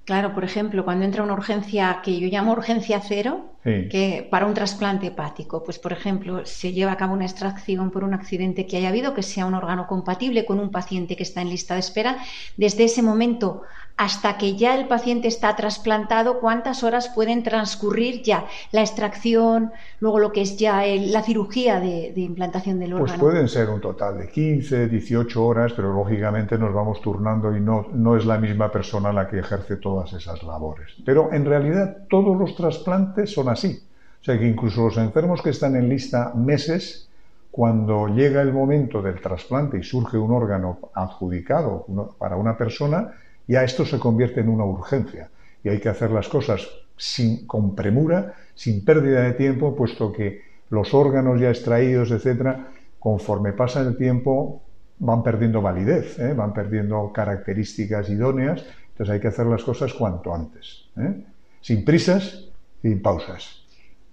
Claro, 0.07 0.33
por 0.33 0.45
ejemplo, 0.45 0.85
cuando 0.85 1.03
entra 1.03 1.21
una 1.21 1.33
urgencia 1.33 1.99
que 2.01 2.17
yo 2.17 2.29
llamo 2.29 2.53
urgencia 2.53 3.01
cero, 3.01 3.59
que 3.61 4.25
para 4.31 4.45
un 4.45 4.53
trasplante 4.53 5.07
hepático, 5.07 5.65
pues 5.65 5.79
por 5.79 5.91
ejemplo, 5.91 6.45
se 6.45 6.71
lleva 6.71 6.93
a 6.93 6.95
cabo 6.95 7.13
una 7.13 7.25
extracción 7.25 7.91
por 7.91 8.05
un 8.05 8.13
accidente 8.13 8.65
que 8.65 8.77
haya 8.77 8.87
habido, 8.87 9.13
que 9.13 9.21
sea 9.21 9.45
un 9.45 9.53
órgano 9.53 9.85
compatible 9.85 10.45
con 10.45 10.61
un 10.61 10.71
paciente 10.71 11.17
que 11.17 11.23
está 11.23 11.41
en 11.41 11.49
lista 11.49 11.73
de 11.73 11.81
espera, 11.81 12.19
desde 12.55 12.85
ese 12.85 13.01
momento 13.01 13.63
hasta 13.97 14.37
que 14.37 14.55
ya 14.55 14.79
el 14.79 14.87
paciente 14.87 15.27
está 15.27 15.55
trasplantado, 15.55 16.39
cuántas 16.39 16.83
horas 16.83 17.09
pueden 17.09 17.41
transcurrir 17.41 18.21
ya 18.21 18.45
la 18.71 18.81
extracción, 18.81 19.71
luego 19.99 20.19
lo 20.19 20.31
que 20.31 20.41
es 20.41 20.55
ya 20.55 20.83
la 20.85 21.23
cirugía 21.23 21.79
de, 21.79 22.13
implantación 22.15 22.79
del 22.79 22.91
pues 22.91 23.01
órgano. 23.01 23.19
Pues 23.19 23.31
pueden 23.31 23.49
ser 23.49 23.69
un 23.69 23.81
total 23.81 24.19
de 24.19 24.29
15, 24.29 24.87
18 24.87 25.43
horas, 25.43 25.73
pero 25.73 25.91
lógicamente 25.91 26.59
nos 26.59 26.73
vamos 26.73 27.01
turnando 27.01 27.55
y 27.57 27.59
no, 27.59 27.87
no 27.91 28.15
es 28.15 28.25
la 28.25 28.37
misma 28.37 28.71
persona 28.71 29.11
la 29.11 29.27
que 29.27 29.39
ejerce 29.39 29.77
todas 29.77 30.13
esas 30.13 30.43
labores. 30.43 30.93
Pero 31.03 31.33
en 31.33 31.45
realidad 31.45 31.97
todos 32.07 32.37
los 32.37 32.55
trasplantes 32.55 33.33
son 33.33 33.49
así. 33.49 33.81
O 34.21 34.23
sea 34.23 34.37
que 34.37 34.47
incluso 34.47 34.85
los 34.85 34.97
enfermos 34.97 35.41
que 35.41 35.49
están 35.49 35.75
en 35.75 35.89
lista 35.89 36.33
meses, 36.35 37.09
cuando 37.49 38.07
llega 38.07 38.43
el 38.43 38.53
momento 38.53 39.01
del 39.01 39.19
trasplante 39.19 39.79
y 39.79 39.83
surge 39.83 40.19
un 40.19 40.31
órgano 40.31 40.77
adjudicado 40.93 41.87
para 42.19 42.35
una 42.35 42.55
persona, 42.55 43.13
ya 43.47 43.63
esto 43.63 43.85
se 43.85 43.99
convierte 43.99 44.41
en 44.41 44.49
una 44.49 44.65
urgencia 44.65 45.29
y 45.63 45.69
hay 45.69 45.79
que 45.79 45.89
hacer 45.89 46.11
las 46.11 46.27
cosas 46.27 46.67
sin, 46.95 47.45
con 47.47 47.75
premura, 47.75 48.35
sin 48.55 48.83
pérdida 48.83 49.21
de 49.21 49.33
tiempo, 49.33 49.75
puesto 49.75 50.11
que 50.11 50.41
los 50.69 50.93
órganos 50.93 51.39
ya 51.39 51.49
extraídos, 51.49 52.11
etcétera, 52.11 52.69
conforme 52.99 53.53
pasa 53.53 53.81
el 53.81 53.97
tiempo, 53.97 54.61
van 54.99 55.23
perdiendo 55.23 55.61
validez, 55.61 56.17
¿eh? 56.19 56.33
van 56.33 56.53
perdiendo 56.53 57.11
características 57.13 58.09
idóneas, 58.09 58.63
entonces 58.89 59.13
hay 59.13 59.19
que 59.19 59.27
hacer 59.27 59.45
las 59.45 59.63
cosas 59.63 59.93
cuanto 59.93 60.33
antes, 60.33 60.85
¿eh? 60.97 61.23
sin 61.61 61.85
prisas, 61.85 62.45
sin 62.81 63.01
pausas. 63.01 63.63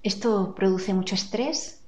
¿Esto 0.03 0.55
produce 0.55 0.93
mucho 0.93 1.15
estrés? 1.15 1.81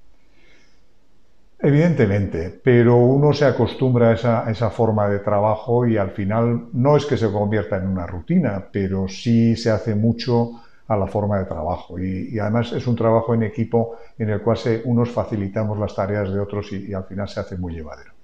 Evidentemente, 1.58 2.60
pero 2.62 2.96
uno 2.96 3.32
se 3.32 3.46
acostumbra 3.46 4.10
a 4.10 4.50
esa, 4.50 4.70
forma 4.70 5.08
de 5.08 5.20
trabajo 5.20 5.86
y 5.86 5.96
al 5.96 6.10
final 6.10 6.68
no 6.72 6.96
es 6.96 7.06
que 7.06 7.16
se 7.16 7.32
convierta 7.32 7.76
en 7.78 7.86
una 7.86 8.06
rutina, 8.06 8.68
pero 8.70 9.08
sí 9.08 9.56
se 9.56 9.70
hace 9.70 9.94
mucho 9.94 10.60
a 10.86 10.96
la 10.96 11.06
forma 11.06 11.38
de 11.38 11.46
trabajo. 11.46 11.98
Y, 11.98 12.38
además 12.38 12.72
es 12.72 12.86
un 12.86 12.94
trabajo 12.94 13.34
en 13.34 13.42
equipo 13.42 13.96
en 14.18 14.30
el 14.30 14.42
cual 14.42 14.58
unos 14.84 15.10
facilitamos 15.10 15.78
las 15.78 15.94
tareas 15.94 16.32
de 16.32 16.40
otros 16.40 16.70
y 16.72 16.92
al 16.92 17.04
final 17.04 17.28
se 17.28 17.40
hace 17.40 17.56
muy 17.56 17.74
llevadero 17.74 18.15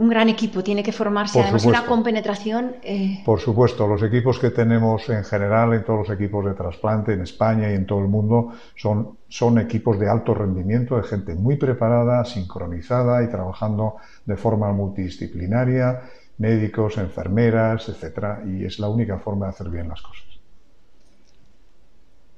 un 0.00 0.08
gran 0.08 0.30
equipo, 0.30 0.64
tiene 0.64 0.82
que 0.82 0.92
formarse 0.92 1.38
además 1.40 1.66
una 1.66 1.84
compenetración. 1.84 2.76
Eh... 2.82 3.22
Por 3.22 3.38
supuesto, 3.38 3.86
los 3.86 4.02
equipos 4.02 4.38
que 4.38 4.48
tenemos 4.48 5.06
en 5.10 5.24
general, 5.24 5.74
en 5.74 5.84
todos 5.84 6.08
los 6.08 6.10
equipos 6.18 6.42
de 6.46 6.54
trasplante 6.54 7.12
en 7.12 7.20
España 7.20 7.70
y 7.70 7.74
en 7.74 7.84
todo 7.84 7.98
el 8.00 8.08
mundo, 8.08 8.54
son, 8.76 9.18
son 9.28 9.58
equipos 9.58 10.00
de 10.00 10.08
alto 10.08 10.32
rendimiento, 10.32 10.96
de 10.96 11.02
gente 11.02 11.34
muy 11.34 11.56
preparada, 11.56 12.24
sincronizada 12.24 13.22
y 13.22 13.28
trabajando 13.28 13.96
de 14.24 14.38
forma 14.38 14.72
multidisciplinaria, 14.72 16.00
médicos, 16.38 16.96
enfermeras, 16.96 17.86
etcétera, 17.90 18.42
y 18.46 18.64
es 18.64 18.78
la 18.78 18.88
única 18.88 19.18
forma 19.18 19.46
de 19.46 19.50
hacer 19.50 19.68
bien 19.68 19.90
las 19.90 20.00
cosas. 20.00 20.29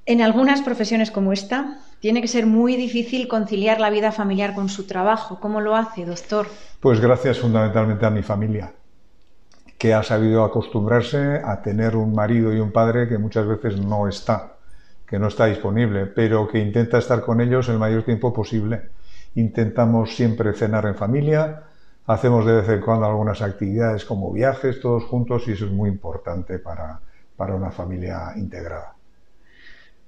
En 0.05 0.21
algunas 0.21 0.61
profesiones 0.61 1.11
como 1.11 1.31
esta, 1.31 1.77
tiene 2.01 2.21
que 2.21 2.27
ser 2.27 2.45
muy 2.45 2.75
difícil 2.75 3.29
conciliar 3.29 3.79
la 3.79 3.89
vida 3.89 4.11
familiar 4.11 4.53
con 4.53 4.67
su 4.67 4.85
trabajo. 4.85 5.39
¿Cómo 5.39 5.61
lo 5.61 5.77
hace, 5.77 6.05
doctor? 6.05 6.47
Pues 6.81 6.99
gracias 6.99 7.39
fundamentalmente 7.39 8.05
a 8.05 8.09
mi 8.09 8.21
familia, 8.21 8.73
que 9.77 9.93
ha 9.93 10.03
sabido 10.03 10.43
acostumbrarse 10.43 11.39
a 11.41 11.61
tener 11.61 11.95
un 11.95 12.13
marido 12.13 12.53
y 12.53 12.59
un 12.59 12.73
padre 12.73 13.07
que 13.07 13.17
muchas 13.17 13.47
veces 13.47 13.79
no 13.79 14.09
está, 14.09 14.57
que 15.07 15.17
no 15.17 15.29
está 15.29 15.45
disponible, 15.45 16.07
pero 16.07 16.49
que 16.49 16.59
intenta 16.59 16.97
estar 16.97 17.21
con 17.21 17.39
ellos 17.39 17.69
el 17.69 17.79
mayor 17.79 18.03
tiempo 18.03 18.33
posible. 18.33 18.89
Intentamos 19.35 20.17
siempre 20.17 20.51
cenar 20.51 20.85
en 20.85 20.95
familia, 20.95 21.63
hacemos 22.07 22.45
de 22.45 22.55
vez 22.55 22.67
en 22.67 22.81
cuando 22.81 23.05
algunas 23.05 23.41
actividades 23.41 24.03
como 24.03 24.33
viajes 24.33 24.81
todos 24.81 25.05
juntos 25.05 25.47
y 25.47 25.53
eso 25.53 25.63
es 25.63 25.71
muy 25.71 25.89
importante 25.89 26.59
para, 26.59 26.99
para 27.37 27.55
una 27.55 27.71
familia 27.71 28.33
integrada. 28.35 28.95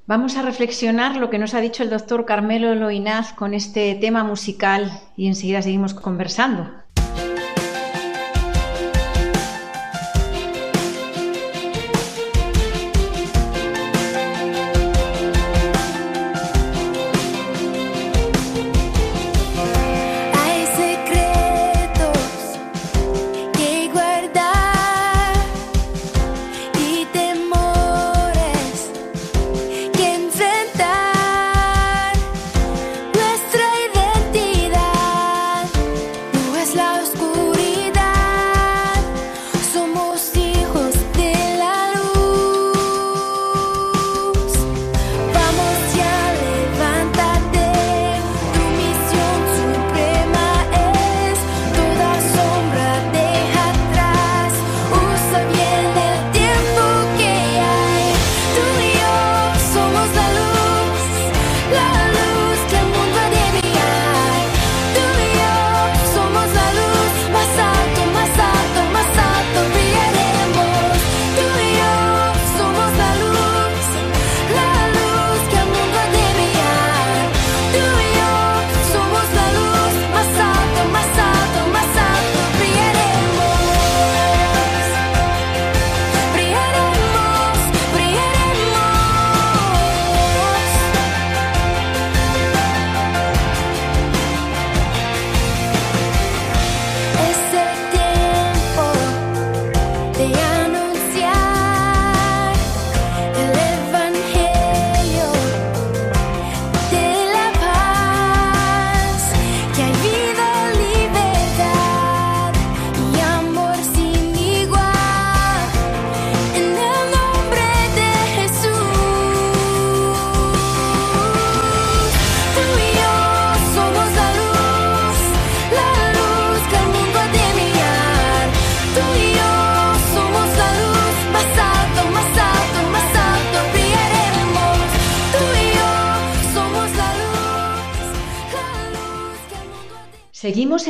Vamos 0.08 0.38
a 0.38 0.44
reflexionar 0.44 1.16
lo 1.18 1.32
que 1.32 1.40
nos 1.40 1.56
ha 1.56 1.62
dicho 1.62 1.82
el 1.82 1.90
doctor 1.90 2.26
Carmelo 2.26 2.76
Loinaz 2.76 3.34
con 3.34 3.56
este 3.56 3.96
tema 3.96 4.24
musical 4.24 4.92
y 5.18 5.26
enseguida 5.26 5.64
seguimos 5.64 5.96
conversando. 5.96 6.85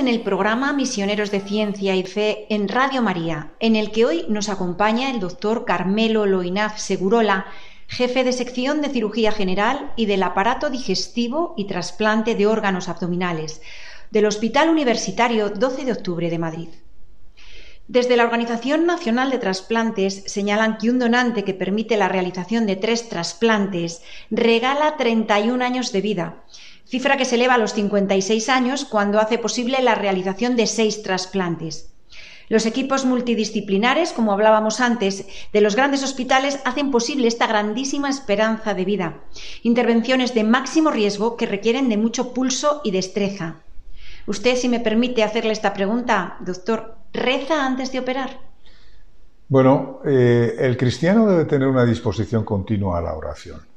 En 0.06 0.14
el 0.14 0.22
programa 0.22 0.72
Misioneros 0.72 1.32
de 1.32 1.40
Ciencia 1.40 1.96
y 1.96 2.04
Fe 2.04 2.46
en 2.54 2.68
Radio 2.68 3.02
María, 3.02 3.54
en 3.60 3.76
el 3.76 3.90
que 3.90 4.06
hoy 4.06 4.24
nos 4.30 4.50
acompaña 4.50 5.10
el 5.10 5.20
doctor 5.20 5.66
Carmelo 5.66 6.28
Loinaz 6.28 6.80
Segurola, 6.80 7.48
jefe 7.88 8.24
de 8.24 8.32
sección 8.32 8.84
de 8.84 8.90
cirugía 8.90 9.32
general 9.32 9.94
y 9.96 10.06
del 10.06 10.22
aparato 10.22 10.70
digestivo 10.70 11.56
y 11.58 11.66
trasplante 11.66 12.36
de 12.36 12.46
órganos 12.46 12.88
abdominales 12.88 13.64
del 14.12 14.28
Hospital 14.28 14.70
Universitario 14.70 15.50
12 15.50 15.86
de 15.86 15.94
Octubre 15.94 16.30
de 16.30 16.38
Madrid. 16.38 16.70
Desde 17.88 18.16
la 18.16 18.26
Organización 18.26 18.86
Nacional 18.86 19.32
de 19.32 19.40
Trasplantes 19.40 20.22
señalan 20.28 20.78
que 20.78 20.92
un 20.92 21.00
donante 21.00 21.44
que 21.44 21.56
permite 21.56 21.98
la 21.98 22.10
realización 22.10 22.68
de 22.68 22.76
tres 22.76 23.10
trasplantes 23.10 24.04
regala 24.30 24.98
31 24.98 25.66
años 25.66 25.92
de 25.92 26.02
vida 26.02 26.44
cifra 26.96 27.18
que 27.18 27.26
se 27.26 27.36
eleva 27.36 27.56
a 27.56 27.58
los 27.58 27.74
56 27.74 28.48
años 28.48 28.86
cuando 28.86 29.20
hace 29.20 29.38
posible 29.38 29.82
la 29.82 29.96
realización 29.96 30.56
de 30.56 30.66
seis 30.66 31.04
trasplantes. 31.04 31.94
Los 32.48 32.66
equipos 32.66 33.04
multidisciplinares, 33.04 34.14
como 34.14 34.32
hablábamos 34.32 34.80
antes, 34.80 35.26
de 35.52 35.60
los 35.60 35.76
grandes 35.76 36.06
hospitales 36.06 36.58
hacen 36.64 36.92
posible 36.92 37.28
esta 37.28 37.48
grandísima 37.48 38.10
esperanza 38.10 38.74
de 38.74 38.86
vida. 38.86 39.26
Intervenciones 39.62 40.34
de 40.34 40.46
máximo 40.46 40.90
riesgo 40.90 41.36
que 41.36 41.48
requieren 41.48 41.90
de 41.90 41.98
mucho 41.98 42.34
pulso 42.34 42.80
y 42.86 42.92
destreza. 42.92 43.58
Usted, 44.26 44.56
si 44.56 44.70
me 44.70 44.80
permite 44.80 45.22
hacerle 45.22 45.52
esta 45.52 45.74
pregunta, 45.74 46.38
doctor, 46.40 46.96
¿reza 47.12 47.66
antes 47.66 47.92
de 47.92 48.00
operar? 48.00 48.40
Bueno, 49.50 50.00
eh, 50.06 50.56
el 50.60 50.78
cristiano 50.78 51.28
debe 51.28 51.44
tener 51.44 51.68
una 51.68 51.84
disposición 51.84 52.46
continua 52.46 53.00
a 53.00 53.02
la 53.02 53.16
oración. 53.16 53.75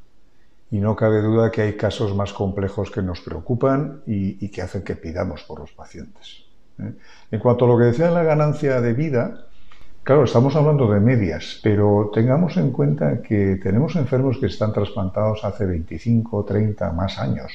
Y 0.70 0.78
no 0.78 0.94
cabe 0.94 1.22
duda 1.22 1.50
que 1.50 1.62
hay 1.62 1.76
casos 1.76 2.14
más 2.14 2.32
complejos 2.32 2.90
que 2.90 3.02
nos 3.02 3.20
preocupan 3.20 4.02
y, 4.06 4.48
que 4.48 4.62
hacen 4.62 4.82
que 4.82 4.96
pidamos 4.96 5.42
por 5.44 5.60
los 5.60 5.72
pacientes. 5.72 6.44
¿eh? 6.78 6.92
En 7.30 7.40
cuanto 7.40 7.64
a 7.64 7.68
lo 7.68 7.78
que 7.78 7.84
decía 7.84 8.10
la 8.10 8.22
ganancia 8.22 8.80
de 8.80 8.92
vida, 8.92 9.46
claro, 10.02 10.24
estamos 10.24 10.54
hablando 10.56 10.90
de 10.92 11.00
medias, 11.00 11.60
pero 11.62 12.10
tengamos 12.12 12.56
en 12.58 12.70
cuenta 12.70 13.22
que 13.22 13.58
tenemos 13.62 13.96
enfermos 13.96 14.38
que 14.38 14.46
están 14.46 14.72
trasplantados 14.72 15.44
hace 15.44 15.64
25, 15.64 16.44
30, 16.44 16.92
más 16.92 17.18
años. 17.18 17.50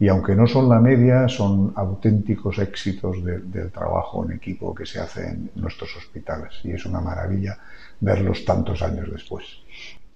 Y 0.00 0.08
aunque 0.08 0.34
no 0.34 0.46
son 0.46 0.68
la 0.68 0.80
media, 0.80 1.28
son 1.28 1.74
auténticos 1.76 2.58
éxitos 2.58 3.22
del 3.22 3.70
trabajo 3.70 4.24
en 4.24 4.32
equipo 4.32 4.74
que 4.74 4.86
se 4.86 4.98
hace 4.98 5.28
en 5.28 5.50
nuestros 5.56 5.94
hospitales. 5.94 6.58
Y 6.64 6.72
es 6.72 6.86
una 6.86 7.02
maravilla 7.02 7.58
verlos 8.00 8.46
tantos 8.46 8.80
años 8.80 9.08
después. 9.12 9.59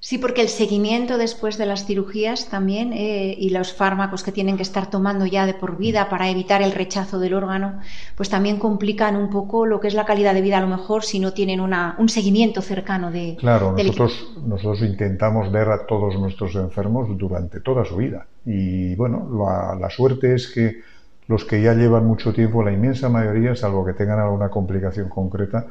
Sí, 0.04 0.18
porque 0.18 0.42
el 0.42 0.50
seguimiento 0.50 1.16
después 1.16 1.56
de 1.56 1.64
las 1.64 1.86
cirugías 1.86 2.50
también 2.50 2.92
eh, 2.92 3.34
y 3.38 3.48
los 3.48 3.72
fármacos 3.72 4.22
que 4.22 4.32
tienen 4.32 4.58
que 4.58 4.62
estar 4.62 4.90
tomando 4.90 5.24
ya 5.24 5.46
de 5.46 5.54
por 5.54 5.78
vida 5.78 6.10
para 6.10 6.28
evitar 6.28 6.60
el 6.60 6.72
rechazo 6.72 7.18
del 7.18 7.32
órgano, 7.32 7.80
pues 8.14 8.28
también 8.28 8.58
complican 8.58 9.16
un 9.16 9.30
poco 9.30 9.64
lo 9.64 9.80
que 9.80 9.88
es 9.88 9.94
la 9.94 10.04
calidad 10.04 10.34
de 10.34 10.42
vida 10.42 10.58
a 10.58 10.60
lo 10.60 10.66
mejor 10.66 11.04
si 11.04 11.20
no 11.20 11.32
tienen 11.32 11.58
una, 11.58 11.96
un 11.98 12.10
seguimiento 12.10 12.60
cercano 12.60 13.10
de... 13.10 13.36
Claro, 13.40 13.72
nosotros, 13.72 14.34
nosotros 14.46 14.82
intentamos 14.82 15.50
ver 15.50 15.70
a 15.70 15.86
todos 15.86 16.18
nuestros 16.20 16.54
enfermos 16.56 17.08
durante 17.16 17.60
toda 17.60 17.86
su 17.86 17.96
vida. 17.96 18.26
Y 18.44 18.94
bueno, 18.96 19.26
la, 19.32 19.74
la 19.74 19.88
suerte 19.88 20.34
es 20.34 20.48
que 20.48 20.82
los 21.28 21.46
que 21.46 21.62
ya 21.62 21.72
llevan 21.72 22.04
mucho 22.04 22.34
tiempo, 22.34 22.62
la 22.62 22.72
inmensa 22.72 23.08
mayoría, 23.08 23.56
salvo 23.56 23.86
que 23.86 23.94
tengan 23.94 24.18
alguna 24.18 24.50
complicación 24.50 25.08
concreta, 25.08 25.64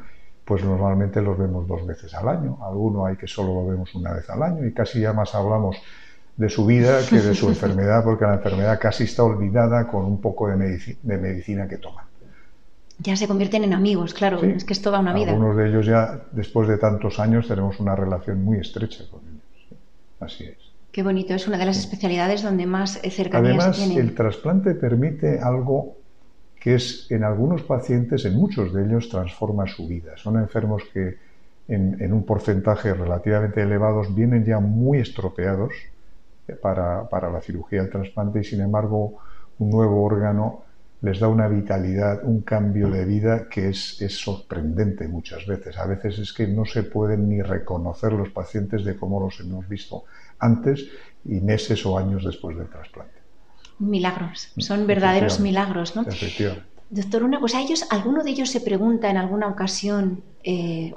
pues 0.44 0.62
normalmente 0.62 1.22
los 1.22 1.38
vemos 1.38 1.66
dos 1.66 1.86
veces 1.86 2.14
al 2.14 2.28
año. 2.28 2.58
Alguno 2.62 3.06
hay 3.06 3.16
que 3.16 3.26
solo 3.26 3.54
lo 3.54 3.66
vemos 3.66 3.94
una 3.94 4.12
vez 4.12 4.28
al 4.28 4.42
año 4.42 4.66
y 4.66 4.72
casi 4.72 5.00
ya 5.00 5.12
más 5.12 5.34
hablamos 5.34 5.76
de 6.36 6.48
su 6.48 6.66
vida 6.66 7.00
que 7.08 7.20
de 7.20 7.34
su 7.34 7.48
enfermedad, 7.48 8.04
porque 8.04 8.24
la 8.24 8.34
enfermedad 8.34 8.78
casi 8.80 9.04
está 9.04 9.24
olvidada 9.24 9.86
con 9.86 10.04
un 10.04 10.20
poco 10.20 10.48
de, 10.48 10.56
medicina 11.02 11.68
que 11.68 11.78
toman. 11.78 12.04
Ya 12.98 13.16
se 13.16 13.26
convierten 13.26 13.64
en 13.64 13.72
amigos, 13.72 14.14
claro, 14.14 14.42
es 14.42 14.64
que 14.64 14.72
es 14.72 14.82
toda 14.82 15.00
una 15.00 15.12
vida. 15.12 15.32
Algunos 15.32 15.56
de 15.56 15.68
ellos 15.68 15.86
ya, 15.86 16.20
después 16.30 16.68
de 16.68 16.78
tantos 16.78 17.18
años, 17.18 17.48
tenemos 17.48 17.80
una 17.80 17.96
relación 17.96 18.44
muy 18.44 18.58
estrecha 18.58 19.04
con 19.10 19.20
ellos. 19.20 19.78
Así 20.20 20.44
es. 20.44 20.58
Qué 20.92 21.02
bonito, 21.02 21.34
es 21.34 21.48
una 21.48 21.58
de 21.58 21.66
las 21.66 21.76
especialidades 21.76 22.42
donde 22.42 22.66
más 22.66 23.00
cercanías 23.02 23.64
Además, 23.64 23.76
tienen. 23.76 23.98
el 23.98 24.14
trasplante 24.14 24.74
permite 24.74 25.40
algo 25.40 25.96
que 26.64 26.76
es 26.76 27.10
en 27.10 27.24
algunos 27.24 27.62
pacientes, 27.62 28.24
en 28.24 28.36
muchos 28.36 28.72
de 28.72 28.86
ellos, 28.86 29.10
transforma 29.10 29.66
su 29.66 29.86
vida. 29.86 30.16
Son 30.16 30.38
enfermos 30.38 30.82
que 30.94 31.18
en, 31.68 32.10
un 32.10 32.24
porcentaje 32.24 32.94
relativamente 32.94 33.60
elevados 33.60 34.14
vienen 34.14 34.46
ya 34.46 34.60
muy 34.60 34.96
estropeados 34.96 35.74
para, 36.62 37.06
para 37.10 37.30
la 37.30 37.42
cirugía 37.42 37.82
del 37.82 37.90
trasplante 37.90 38.40
y 38.40 38.44
sin 38.44 38.62
embargo 38.62 39.18
un 39.58 39.68
nuevo 39.68 40.02
órgano 40.02 40.62
les 41.02 41.20
da 41.20 41.28
una 41.28 41.48
vitalidad, 41.48 42.24
un 42.24 42.40
cambio 42.40 42.88
de 42.88 43.04
vida 43.04 43.46
que 43.50 43.68
es, 43.68 43.98
sorprendente 44.08 45.06
muchas 45.06 45.46
veces. 45.46 45.76
A 45.76 45.84
veces 45.84 46.18
es 46.18 46.32
que 46.32 46.46
no 46.46 46.64
se 46.64 46.84
pueden 46.84 47.28
ni 47.28 47.42
reconocer 47.42 48.14
los 48.14 48.30
pacientes 48.30 48.86
de 48.86 48.96
cómo 48.96 49.20
los 49.20 49.38
hemos 49.38 49.68
visto 49.68 50.04
antes 50.38 50.88
y 51.26 51.42
meses 51.42 51.84
o 51.84 51.98
años 51.98 52.24
después 52.24 52.56
del 52.56 52.70
trasplante. 52.70 53.23
Milagros, 53.78 54.52
son 54.58 54.86
verdaderos 54.86 55.40
milagros, 55.40 55.96
¿no? 55.96 56.04
Doctor, 56.90 57.24
una 57.24 57.40
cosa, 57.40 57.60
ellos, 57.60 57.86
alguno 57.90 58.22
de 58.22 58.30
ellos 58.30 58.50
se 58.50 58.60
pregunta 58.60 59.10
en 59.10 59.16
alguna 59.16 59.48
ocasión, 59.48 60.22
eh, 60.44 60.92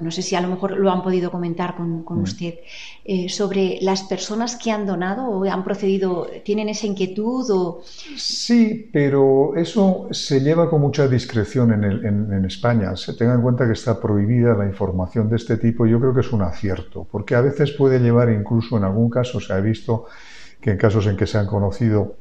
no 0.00 0.10
sé 0.10 0.22
si 0.22 0.34
a 0.34 0.40
lo 0.40 0.48
mejor 0.48 0.78
lo 0.78 0.90
han 0.90 1.02
podido 1.02 1.30
comentar 1.30 1.74
con, 1.76 2.04
mm. 2.04 2.22
usted, 2.22 2.54
eh, 3.04 3.28
sobre 3.28 3.78
las 3.82 4.02
personas 4.04 4.56
que 4.56 4.70
han 4.70 4.86
donado 4.86 5.26
o 5.26 5.44
han 5.44 5.64
procedido, 5.64 6.28
¿tienen 6.44 6.68
esa 6.68 6.86
inquietud? 6.86 7.50
O... 7.50 7.82
Sí, 8.16 8.88
pero 8.92 9.56
eso 9.56 10.08
se 10.10 10.40
lleva 10.40 10.70
con 10.70 10.80
mucha 10.80 11.08
discreción 11.08 11.72
en, 11.72 11.84
en, 12.32 12.44
España. 12.44 12.94
Se 12.96 13.14
tenga 13.14 13.34
en 13.34 13.42
cuenta 13.42 13.66
que 13.66 13.72
está 13.72 14.00
prohibida 14.00 14.54
la 14.54 14.66
información 14.66 15.28
de 15.28 15.36
este 15.36 15.56
tipo. 15.56 15.86
Yo 15.86 15.98
creo 16.00 16.14
que 16.14 16.20
es 16.20 16.32
un 16.32 16.42
acierto, 16.42 17.06
porque 17.10 17.34
a 17.34 17.40
veces 17.40 17.72
puede 17.72 17.98
llevar 17.98 18.30
incluso, 18.30 18.76
en 18.76 18.84
algún 18.84 19.10
caso 19.10 19.40
se 19.40 19.52
ha 19.52 19.60
visto 19.60 20.06
que 20.62 20.70
en 20.70 20.78
casos 20.78 21.06
en 21.06 21.16
que 21.16 21.26
se 21.26 21.38
han 21.38 21.46
conocido 21.46 22.14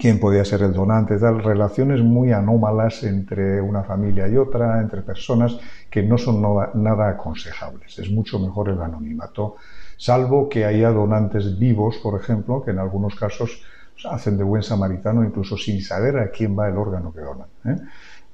quién 0.00 0.18
podía 0.18 0.44
ser 0.44 0.62
el 0.62 0.72
donante, 0.72 1.18
tal, 1.18 1.42
relaciones 1.42 2.00
muy 2.02 2.32
anómalas 2.32 3.02
entre 3.02 3.60
una 3.60 3.82
familia 3.82 4.28
y 4.28 4.36
otra, 4.36 4.80
entre 4.80 5.02
personas 5.02 5.58
que 5.90 6.02
no 6.02 6.16
son 6.16 6.42
nada 6.74 7.08
aconsejables. 7.08 7.98
Es 7.98 8.10
mucho 8.10 8.38
mejor 8.38 8.70
el 8.70 8.80
anonimato, 8.80 9.56
salvo 9.96 10.48
que 10.48 10.64
haya 10.64 10.90
donantes 10.90 11.58
vivos, 11.58 11.98
por 11.98 12.20
ejemplo, 12.20 12.62
que 12.62 12.70
en 12.70 12.78
algunos 12.78 13.14
casos 13.14 13.62
hacen 14.08 14.36
de 14.36 14.44
buen 14.44 14.62
samaritano 14.62 15.24
incluso 15.24 15.56
sin 15.56 15.80
saber 15.80 16.18
a 16.18 16.30
quién 16.30 16.58
va 16.58 16.68
el 16.68 16.76
órgano 16.76 17.12
que 17.12 17.20
donan. 17.20 17.48
¿eh? 17.64 17.80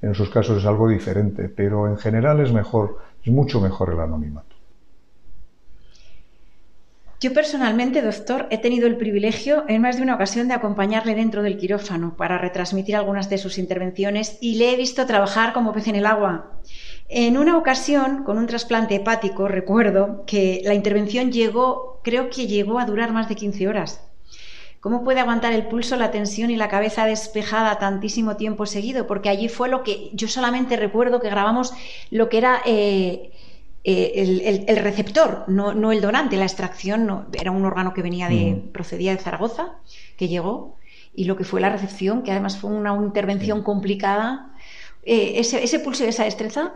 En 0.01 0.11
esos 0.11 0.29
casos 0.29 0.59
es 0.59 0.65
algo 0.65 0.87
diferente, 0.87 1.49
pero 1.49 1.87
en 1.87 1.97
general 1.97 2.39
es 2.39 2.51
mejor, 2.51 2.97
es 3.23 3.31
mucho 3.31 3.61
mejor 3.61 3.93
el 3.93 3.99
anonimato. 3.99 4.55
Yo 7.21 7.33
personalmente, 7.33 8.01
doctor, 8.01 8.47
he 8.49 8.57
tenido 8.57 8.87
el 8.87 8.97
privilegio 8.97 9.63
en 9.67 9.83
más 9.83 9.95
de 9.95 10.01
una 10.01 10.15
ocasión 10.15 10.47
de 10.47 10.55
acompañarle 10.55 11.13
dentro 11.13 11.43
del 11.43 11.55
quirófano 11.55 12.17
para 12.17 12.39
retransmitir 12.39 12.95
algunas 12.95 13.29
de 13.29 13.37
sus 13.37 13.59
intervenciones 13.59 14.39
y 14.41 14.55
le 14.55 14.73
he 14.73 14.75
visto 14.75 15.05
trabajar 15.05 15.53
como 15.53 15.71
pez 15.71 15.87
en 15.87 15.97
el 15.97 16.07
agua. 16.07 16.59
En 17.09 17.37
una 17.37 17.59
ocasión, 17.59 18.23
con 18.23 18.39
un 18.39 18.47
trasplante 18.47 18.95
hepático, 18.95 19.47
recuerdo 19.47 20.23
que 20.25 20.63
la 20.65 20.73
intervención 20.73 21.31
llegó, 21.31 22.01
creo 22.03 22.31
que 22.31 22.47
llegó 22.47 22.79
a 22.79 22.85
durar 22.85 23.11
más 23.11 23.29
de 23.29 23.35
15 23.35 23.67
horas. 23.67 24.03
¿Cómo 24.79 25.03
puede 25.03 25.19
aguantar 25.19 25.53
el 25.53 25.67
pulso, 25.67 25.97
la 25.97 26.09
tensión 26.09 26.49
y 26.49 26.55
la 26.55 26.69
cabeza 26.69 27.05
despejada 27.05 27.77
tantísimo 27.77 28.35
tiempo 28.35 28.65
seguido? 28.65 29.05
Porque 29.05 29.29
allí 29.29 29.47
fue 29.47 29.69
lo 29.69 29.83
que 29.83 30.09
yo 30.13 30.27
solamente 30.27 30.75
recuerdo 30.75 31.21
que 31.21 31.29
grabamos 31.29 31.71
lo 32.09 32.29
que 32.29 32.39
era 32.39 32.63
eh, 32.65 33.31
eh, 33.83 34.65
el, 34.67 34.77
receptor, 34.77 35.45
no, 35.47 35.91
el 35.91 36.01
donante, 36.01 36.37
la 36.37 36.45
extracción 36.45 37.07
no, 37.07 37.25
era 37.33 37.49
un 37.49 37.65
órgano 37.65 37.93
que 37.93 38.03
venía 38.03 38.29
de, 38.29 38.63
procedía 38.71 39.11
de 39.11 39.17
Zaragoza, 39.17 39.79
que 40.17 40.27
llegó, 40.27 40.77
y 41.15 41.25
lo 41.25 41.35
que 41.35 41.43
fue 41.43 41.61
la 41.61 41.69
recepción, 41.69 42.21
que 42.21 42.31
además 42.31 42.57
fue 42.57 42.69
una, 42.69 42.95
intervención 42.95 43.63
complicada. 43.63 44.53
Eh, 45.03 45.39
ese, 45.39 45.79
pulso 45.79 46.03
y 46.05 46.09
esa 46.09 46.25
destreza. 46.25 46.73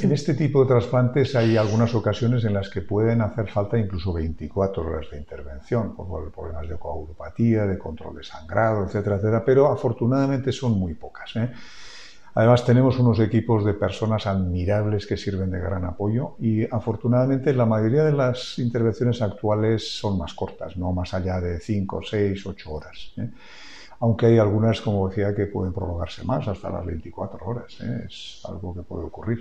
En 0.00 0.10
este 0.10 0.32
tipo 0.32 0.62
de 0.62 0.68
trasplantes 0.68 1.36
hay 1.36 1.58
algunas 1.58 1.94
ocasiones 1.94 2.42
en 2.46 2.54
las 2.54 2.70
que 2.70 2.80
pueden 2.80 3.20
hacer 3.20 3.50
falta 3.50 3.76
incluso 3.76 4.14
24 4.14 4.82
horas 4.82 5.10
de 5.10 5.18
intervención, 5.18 5.94
por 5.94 6.32
problemas 6.32 6.66
de 6.66 6.76
coagulopatía, 6.76 7.66
de 7.66 7.76
control 7.76 8.16
de 8.16 8.24
sangrado, 8.24 8.86
etcétera, 8.86 9.16
etcétera, 9.16 9.44
pero 9.44 9.70
afortunadamente 9.70 10.50
son 10.50 10.78
muy 10.78 10.94
pocas. 10.94 11.36
¿eh? 11.36 11.50
Además, 12.38 12.64
tenemos 12.64 12.96
unos 13.00 13.18
equipos 13.18 13.64
de 13.64 13.74
personas 13.74 14.24
admirables 14.28 15.08
que 15.08 15.16
sirven 15.16 15.50
de 15.50 15.58
gran 15.58 15.84
apoyo 15.84 16.36
y 16.38 16.72
afortunadamente 16.72 17.52
la 17.52 17.66
mayoría 17.66 18.04
de 18.04 18.12
las 18.12 18.60
intervenciones 18.60 19.20
actuales 19.22 19.98
son 19.98 20.16
más 20.18 20.34
cortas, 20.34 20.76
no 20.76 20.92
más 20.92 21.14
allá 21.14 21.40
de 21.40 21.58
5, 21.58 22.00
6, 22.00 22.46
8 22.46 22.70
horas. 22.70 23.12
¿eh? 23.16 23.28
Aunque 23.98 24.26
hay 24.26 24.38
algunas, 24.38 24.80
como 24.80 25.08
decía, 25.08 25.34
que 25.34 25.46
pueden 25.46 25.72
prolongarse 25.72 26.22
más, 26.22 26.46
hasta 26.46 26.70
las 26.70 26.86
24 26.86 27.44
horas. 27.44 27.76
¿eh? 27.80 28.04
Es 28.06 28.40
algo 28.48 28.72
que 28.72 28.82
puede 28.82 29.06
ocurrir. 29.06 29.40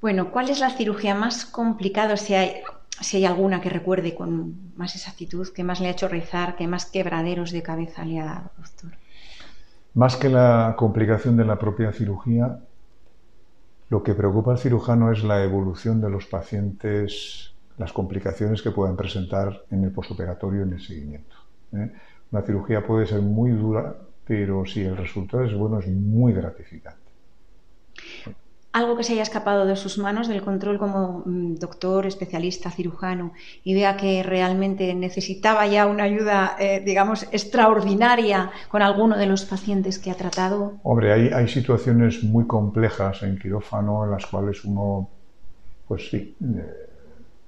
Bueno, 0.00 0.30
¿cuál 0.30 0.48
es 0.48 0.60
la 0.60 0.70
cirugía 0.70 1.14
más 1.14 1.44
complicada? 1.44 2.16
Si 2.16 2.32
hay, 2.32 2.62
si 3.02 3.18
hay 3.18 3.26
alguna 3.26 3.60
que 3.60 3.68
recuerde 3.68 4.14
con 4.14 4.72
más 4.78 4.96
exactitud, 4.96 5.46
que 5.54 5.62
más 5.62 5.78
le 5.82 5.88
ha 5.88 5.90
hecho 5.90 6.08
rezar, 6.08 6.56
que 6.56 6.66
más 6.66 6.86
quebraderos 6.86 7.50
de 7.50 7.62
cabeza 7.62 8.06
le 8.06 8.18
ha 8.18 8.24
dado, 8.24 8.50
doctor. 8.56 8.92
Más 9.94 10.16
que 10.16 10.28
la 10.28 10.74
complicación 10.78 11.36
de 11.36 11.44
la 11.44 11.58
propia 11.58 11.92
cirugía, 11.92 12.60
lo 13.88 14.02
que 14.02 14.14
preocupa 14.14 14.52
al 14.52 14.58
cirujano 14.58 15.10
es 15.10 15.24
la 15.24 15.42
evolución 15.42 16.00
de 16.00 16.10
los 16.10 16.26
pacientes, 16.26 17.54
las 17.76 17.92
complicaciones 17.92 18.62
que 18.62 18.70
pueden 18.70 18.96
presentar 18.96 19.64
en 19.70 19.82
el 19.84 19.90
posoperatorio 19.90 20.62
en 20.62 20.74
el 20.74 20.80
seguimiento. 20.80 21.36
¿eh? 21.72 21.90
Una 22.30 22.42
cirugía 22.42 22.86
puede 22.86 23.06
ser 23.06 23.20
muy 23.20 23.50
dura, 23.50 23.96
pero 24.24 24.64
si 24.64 24.82
el 24.82 24.96
resultado 24.96 25.44
es 25.44 25.54
bueno 25.54 25.80
es 25.80 25.88
muy 25.88 26.32
gratificante 26.32 27.10
algo 28.72 28.96
que 28.96 29.02
se 29.02 29.14
haya 29.14 29.22
escapado 29.22 29.66
de 29.66 29.74
sus 29.74 29.98
manos, 29.98 30.28
del 30.28 30.42
control 30.42 30.78
como 30.78 31.22
mm, 31.26 31.56
doctor, 31.56 32.06
especialista, 32.06 32.70
cirujano, 32.70 33.32
y 33.64 33.74
vea 33.74 33.96
que 33.96 34.22
realmente 34.22 34.94
necesitaba 34.94 35.66
ya 35.66 35.86
una 35.86 36.04
ayuda, 36.04 36.56
eh, 36.58 36.80
digamos, 36.84 37.24
extraordinaria 37.32 38.50
con 38.68 38.82
alguno 38.82 39.16
de 39.16 39.26
los 39.26 39.44
pacientes 39.44 39.98
que 39.98 40.10
ha 40.10 40.14
tratado? 40.14 40.74
Hombre, 40.84 41.34
hay, 41.34 41.48
situaciones 41.48 42.22
muy 42.22 42.46
complejas 42.46 43.22
en 43.24 43.38
quirófano 43.38 44.04
en 44.04 44.12
las 44.12 44.26
cuales 44.26 44.64
uno, 44.64 45.08
pues 45.88 46.08
sí, 46.08 46.36
eh, 46.40 46.88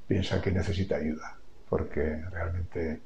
piensa 0.08 0.42
que 0.42 0.50
necesita 0.50 0.96
ayuda, 0.96 1.36
porque 1.68 2.20
realmente 2.32 3.00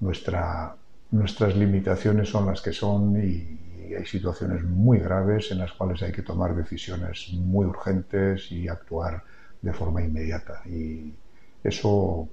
nuestra, 0.00 0.74
nuestras 1.12 1.56
limitaciones 1.56 2.28
son 2.28 2.46
las 2.46 2.60
que 2.60 2.72
son 2.72 3.16
y 3.16 3.69
hay 3.94 4.06
situaciones 4.06 4.62
muy 4.64 4.98
graves 4.98 5.50
en 5.50 5.58
las 5.58 5.72
cuales 5.72 6.02
hay 6.02 6.12
que 6.12 6.22
tomar 6.22 6.54
decisiones 6.54 7.28
muy 7.32 7.66
urgentes 7.66 8.50
y 8.52 8.68
actuar 8.68 9.22
de 9.62 9.72
forma 9.72 10.02
inmediata. 10.02 10.62
Y 10.66 11.14
eso 11.62 12.28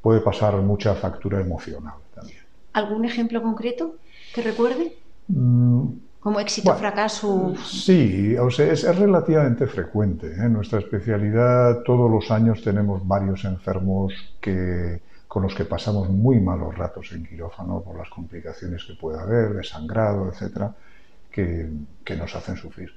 puede 0.00 0.20
pasar 0.20 0.56
mucha 0.56 0.94
factura 0.94 1.40
emocional 1.40 1.94
también. 2.14 2.40
¿Algún 2.72 3.04
ejemplo 3.04 3.42
concreto 3.42 3.96
que 4.34 4.42
recuerde? 4.42 4.96
Mm, 5.28 5.86
¿Como 6.20 6.38
éxito, 6.38 6.74
fracaso? 6.74 7.54
Sí, 7.64 8.36
o 8.36 8.50
sea, 8.50 8.72
es, 8.72 8.84
relativamente 8.96 9.66
frecuente. 9.66 10.28
¿eh? 10.28 10.44
En 10.44 10.52
nuestra 10.52 10.78
especialidad 10.78 11.82
todos 11.82 12.10
los 12.10 12.30
años 12.30 12.62
tenemos 12.62 13.06
varios 13.06 13.44
enfermos 13.44 14.12
que, 14.40 15.00
con 15.30 15.44
los 15.44 15.54
que 15.54 15.64
pasamos 15.64 16.08
muy 16.08 16.40
malos 16.40 16.76
ratos 16.76 17.12
en 17.12 17.24
quirófano 17.24 17.80
por 17.82 17.96
las 17.96 18.10
complicaciones 18.10 18.84
que 18.84 18.94
puede 18.94 19.20
haber, 19.20 19.54
de 19.54 19.62
sangrado, 19.62 20.28
etcétera 20.28 20.74
que, 21.30 22.16
nos 22.18 22.34
hacen 22.34 22.56
sufrir. 22.56 22.90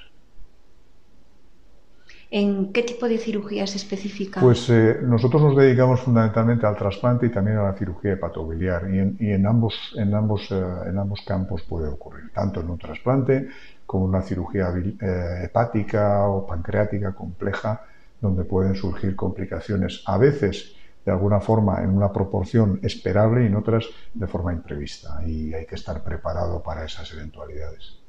¿En 2.32 2.74
qué 2.74 2.82
tipo 2.82 3.08
de 3.08 3.20
cirugías 3.20 3.76
específicas? 3.76 4.42
Pues 4.42 4.68
eh, 4.72 4.98
nosotros 5.04 5.44
nos 5.44 5.56
dedicamos 5.56 6.00
fundamentalmente 6.00 6.66
al 6.66 6.76
trasplante 6.76 7.28
y 7.28 7.30
también 7.30 7.58
a 7.58 7.66
la 7.66 7.74
cirugía 7.76 8.14
hepatobiliar 8.14 8.88
y 8.92 9.30
en, 9.30 9.46
ambos, 9.46 9.94
en, 9.96 10.16
ambos, 10.16 10.50
eh, 10.50 10.56
en 10.88 10.98
ambos 10.98 11.22
campos 11.28 11.62
puede 11.62 11.88
ocurrir, 11.88 12.32
tanto 12.34 12.62
en 12.62 12.70
un 12.72 12.80
trasplante 12.80 13.48
como 13.86 14.06
en 14.06 14.10
una 14.10 14.24
cirugía 14.24 14.74
eh, 14.76 15.44
hepática 15.44 16.28
o 16.28 16.48
pancreática 16.48 17.12
compleja 17.12 17.86
donde 18.20 18.44
pueden 18.44 18.74
surgir 18.74 19.16
complicaciones 19.16 20.02
a 20.08 20.18
veces 20.18 20.76
de 21.06 21.12
alguna 21.12 21.40
forma 21.40 21.82
en 21.82 21.90
una 21.90 22.12
proporción 22.12 22.80
esperable 22.84 23.44
y 23.44 23.48
en 23.48 23.56
otras 23.56 23.86
de 24.14 24.28
forma 24.28 24.54
imprevista 24.54 25.22
y 25.26 25.54
hay 25.54 25.66
que 25.66 25.76
estar 25.76 26.04
preparado 26.04 26.62
para 26.64 26.86
esas 26.86 27.12
eventualidades. 27.14 28.00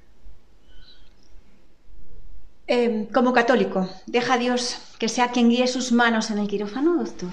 Em, 2.67 3.07
como 3.07 3.33
católico, 3.33 3.89
¿deja 4.07 4.35
a 4.35 4.39
Dios 4.39 4.95
que 4.99 5.09
sea 5.09 5.29
quien 5.29 5.51
guíe 5.51 5.67
sus 5.67 5.93
manos 5.93 6.31
en 6.31 6.39
el 6.39 6.49
quirófano, 6.49 6.97
doctor? 6.97 7.31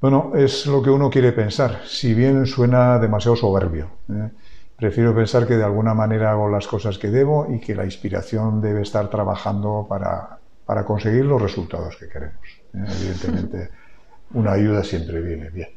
Bueno, 0.00 0.32
es 0.36 0.66
lo 0.66 0.82
que 0.82 0.90
uno 0.90 1.10
quiere 1.10 1.32
pensar, 1.32 1.80
si 1.86 2.14
bien 2.14 2.46
suena 2.46 2.98
demasiado 2.98 3.36
soberbio. 3.36 3.88
¿eh? 4.10 4.30
Prefiero 4.76 5.14
pensar 5.14 5.46
que 5.46 5.56
de 5.56 5.64
alguna 5.64 5.94
manera 5.94 6.30
hago 6.30 6.48
las 6.48 6.68
cosas 6.68 6.98
que 6.98 7.08
debo 7.08 7.48
y 7.50 7.58
que 7.58 7.74
la 7.74 7.84
inspiración 7.84 8.60
debe 8.60 8.82
estar 8.82 9.08
trabajando 9.08 9.86
para, 9.88 10.38
para 10.66 10.84
conseguir 10.84 11.24
los 11.24 11.40
resultados 11.40 11.96
que 11.96 12.08
queremos. 12.08 12.46
¿eh? 12.74 12.84
Evidentemente, 13.00 13.70
una 14.34 14.52
ayuda 14.52 14.84
siempre 14.84 15.20
viene 15.20 15.50
bien. 15.50 15.68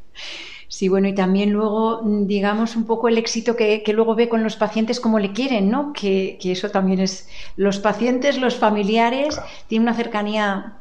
Sí, 0.69 0.89
bueno, 0.89 1.07
y 1.07 1.15
también 1.15 1.51
luego, 1.51 2.01
digamos, 2.03 2.75
un 2.75 2.85
poco 2.85 3.07
el 3.07 3.17
éxito 3.17 3.55
que, 3.55 3.81
luego 3.93 4.15
ve 4.15 4.27
con 4.29 4.43
los 4.43 4.57
pacientes 4.57 4.99
como 4.99 5.17
le 5.17 5.31
quieren, 5.31 5.71
¿no? 5.71 5.93
Que, 5.93 6.37
eso 6.43 6.69
también 6.69 6.99
es, 6.99 7.29
los 7.55 7.79
pacientes, 7.79 8.37
los 8.37 8.55
familiares, 8.55 9.39
tienen 9.67 9.87
una 9.87 9.95
cercanía 9.95 10.77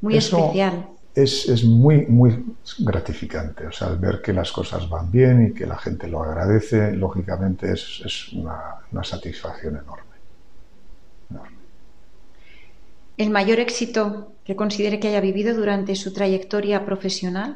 muy 0.00 0.16
especial. 0.16 0.86
Es, 1.14 1.48
es, 1.48 1.62
muy, 1.64 2.06
muy 2.06 2.44
gratificante, 2.80 3.66
o 3.66 3.72
sea, 3.72 3.88
ver 3.88 4.20
que 4.22 4.32
las 4.32 4.50
cosas 4.50 4.88
van 4.88 5.10
bien 5.10 5.46
y 5.46 5.54
que 5.54 5.66
la 5.66 5.78
gente 5.78 6.08
lo 6.08 6.22
agradece, 6.22 6.92
lógicamente 6.92 7.72
es, 7.72 8.02
es 8.04 8.32
una, 8.32 8.58
una 8.90 9.04
satisfacción 9.04 9.76
enorme. 9.76 10.11
¿El 13.22 13.30
mayor 13.30 13.60
éxito 13.60 14.04
que 14.44 14.56
considere 14.56 14.98
que 14.98 15.06
haya 15.06 15.20
vivido 15.20 15.54
durante 15.54 15.94
su 15.94 16.12
trayectoria 16.12 16.84
profesional? 16.84 17.50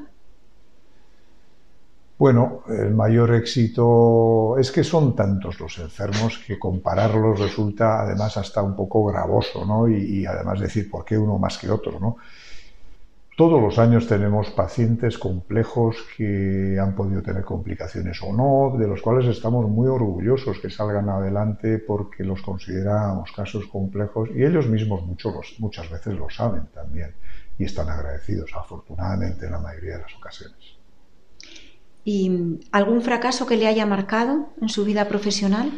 Bueno, 2.17 2.63
el 2.69 2.95
mayor 2.95 3.35
éxito 3.35 4.57
es 4.59 4.71
que 4.71 4.85
son 4.85 5.17
tantos 5.17 5.59
los 5.59 5.77
enfermos 5.79 6.39
que 6.47 6.57
compararlos 6.57 7.41
resulta 7.41 8.03
además 8.03 8.37
hasta 8.37 8.63
un 8.63 8.77
poco 8.77 9.07
gravoso, 9.07 9.67
¿no? 9.67 9.89
Y, 9.89 10.25
además 10.25 10.61
decir 10.61 10.89
por 10.89 11.05
qué 11.05 11.19
uno 11.19 11.37
más 11.37 11.59
que 11.59 11.69
otro, 11.69 11.99
¿no? 11.99 12.19
Todos 13.37 13.61
los 13.61 13.79
años 13.79 14.07
tenemos 14.07 14.49
pacientes 14.49 15.19
complejos 15.19 15.97
que 16.17 16.79
han 16.81 16.95
podido 16.95 17.21
tener 17.21 17.45
complicaciones 17.45 18.19
o 18.23 18.33
no, 18.33 18.79
de 18.79 18.89
los 18.89 19.03
cuales 19.03 19.27
estamos 19.27 19.69
muy 19.69 19.89
orgullosos 19.89 20.59
que 20.59 20.71
salgan 20.71 21.11
adelante 21.11 21.79
porque 21.79 22.25
los 22.25 22.41
consideramos 22.41 23.31
casos 23.33 23.67
complejos 23.67 24.31
y 24.35 24.43
ellos 24.43 24.67
mismos 24.69 25.03
muchas 25.59 25.91
veces 25.91 26.15
lo 26.15 26.31
saben 26.31 26.63
también 26.73 27.13
y 27.59 27.65
están 27.65 27.91
agradecidos, 27.91 28.51
afortunadamente, 28.57 29.45
en 29.45 29.53
la 29.53 29.59
mayoría 29.59 29.97
de 29.97 30.03
las 30.03 30.15
ocasiones. 30.15 30.79
¿Y 32.07 32.59
algún 32.73 33.03
fracaso 33.03 33.47
que 33.47 33.59
le 33.59 33.67
haya 33.67 33.85
marcado 33.85 34.49
en 34.63 34.71
su 34.71 34.87
vida 34.87 35.09
profesional? 35.09 35.73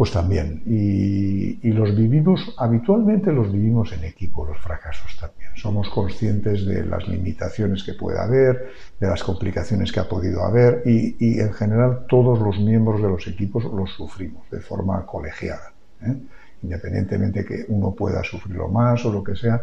Pues 0.00 0.12
también. 0.12 0.62
Y, 0.64 1.72
los 1.72 1.94
vivimos, 1.94 2.54
habitualmente 2.56 3.30
los 3.32 3.52
vivimos 3.52 3.92
en 3.92 4.04
equipo, 4.04 4.46
los 4.46 4.56
fracasos 4.56 5.14
también. 5.20 5.50
Somos 5.56 5.90
conscientes 5.90 6.64
de 6.64 6.86
las 6.86 7.06
limitaciones 7.06 7.84
que 7.84 7.92
puede 7.92 8.18
haber, 8.18 8.70
de 8.98 9.06
las 9.06 9.22
complicaciones 9.22 9.92
que 9.92 10.00
ha 10.00 10.08
podido 10.08 10.42
haber 10.42 10.84
y, 10.86 11.38
en 11.38 11.52
general 11.52 12.06
todos 12.08 12.40
los 12.40 12.58
miembros 12.58 13.02
de 13.02 13.08
los 13.08 13.28
equipos 13.28 13.64
los 13.64 13.90
sufrimos 13.90 14.48
de 14.50 14.60
forma 14.60 15.04
colegiada. 15.04 15.74
¿eh? 16.00 16.16
Independientemente 16.62 17.44
que 17.44 17.66
uno 17.68 17.90
pueda 17.90 18.24
sufrirlo 18.24 18.68
más 18.68 19.04
o 19.04 19.12
lo 19.12 19.22
que 19.22 19.36
sea, 19.36 19.60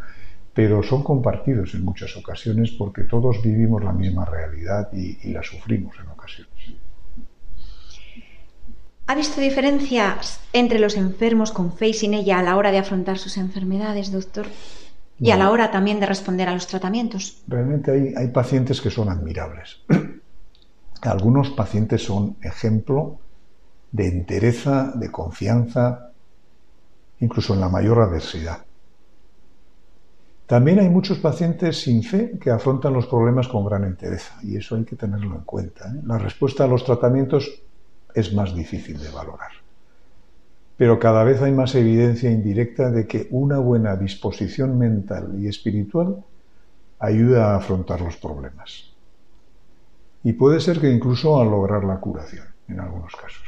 pero 0.53 0.83
son 0.83 1.01
compartidos 1.03 1.73
en 1.73 1.83
muchas 1.83 2.15
ocasiones 2.15 2.69
porque 2.77 3.05
todos 3.05 3.41
vivimos 3.41 3.83
la 3.83 3.91
misma 3.91 4.23
realidad 4.23 4.89
y, 4.93 5.31
la 5.33 5.41
sufrimos 5.41 5.95
en 5.99 6.09
ocasiones. 6.09 6.46
¿Ha 9.07 9.15
visto 9.15 9.39
diferencias 9.39 10.41
entre 10.51 10.79
los 10.79 10.97
enfermos 10.97 11.51
con 11.51 11.71
fe 11.71 11.87
y 11.89 11.93
sin 11.93 12.13
ella 12.13 12.39
a 12.39 12.43
la 12.43 12.57
hora 12.57 12.71
de 12.71 12.77
afrontar 12.77 13.17
sus 13.17 13.37
enfermedades, 13.37 14.11
doctor? 14.11 14.47
Y 15.19 15.31
a 15.31 15.37
la 15.37 15.49
hora 15.49 15.71
también 15.71 15.99
de 15.99 16.05
responder 16.05 16.49
a 16.49 16.53
los 16.53 16.67
tratamientos. 16.67 17.41
Realmente 17.47 17.89
hay, 17.91 18.13
hay 18.15 18.27
pacientes 18.27 18.81
que 18.81 18.91
son 18.91 19.09
admirables. 19.09 19.79
Algunos 21.01 21.51
pacientes 21.51 22.03
son 22.03 22.35
ejemplo 22.41 23.17
de 23.91 24.07
entereza, 24.09 24.91
de 24.93 25.09
confianza, 25.09 26.11
incluso 27.19 27.53
en 27.53 27.61
la 27.61 27.69
mayor 27.69 27.99
adversidad. 27.99 28.65
También 30.47 30.79
hay 30.79 30.89
muchos 30.89 31.19
pacientes 31.19 31.81
sin 31.81 32.03
fe 32.03 32.37
que 32.39 32.51
afrontan 32.51 32.93
los 32.93 33.07
problemas 33.07 33.47
con 33.47 33.65
gran 33.65 33.83
entereza 33.83 34.35
y 34.43 34.55
eso 34.55 34.75
hay 34.75 34.85
que 34.85 34.95
tenerlo 34.95 35.35
en 35.35 35.41
cuenta. 35.41 35.89
¿eh? 35.89 36.01
La 36.05 36.17
respuesta 36.17 36.65
a 36.65 36.67
los 36.67 36.85
tratamientos 36.85 37.63
es 38.19 38.33
más 38.33 38.55
difícil 38.55 38.99
de 38.99 39.09
valorar. 39.09 39.51
Pero 40.75 40.99
cada 40.99 41.23
vez 41.23 41.41
hay 41.41 41.51
más 41.51 41.75
evidencia 41.75 42.31
indirecta 42.31 42.89
de 42.89 43.07
que 43.07 43.27
una 43.31 43.59
buena 43.59 43.95
disposición 43.95 44.77
mental 44.77 45.35
y 45.39 45.47
espiritual 45.47 46.23
ayuda 46.99 47.53
a 47.53 47.57
afrontar 47.57 48.01
los 48.01 48.17
problemas. 48.17 48.91
Y 50.23 50.33
puede 50.33 50.59
ser 50.59 50.79
que 50.79 50.91
incluso 50.91 51.39
a 51.39 51.45
lograr 51.45 51.83
la 51.83 51.99
curación 51.99 52.45
en 52.67 52.79
algunos 52.79 53.15
casos. 53.15 53.43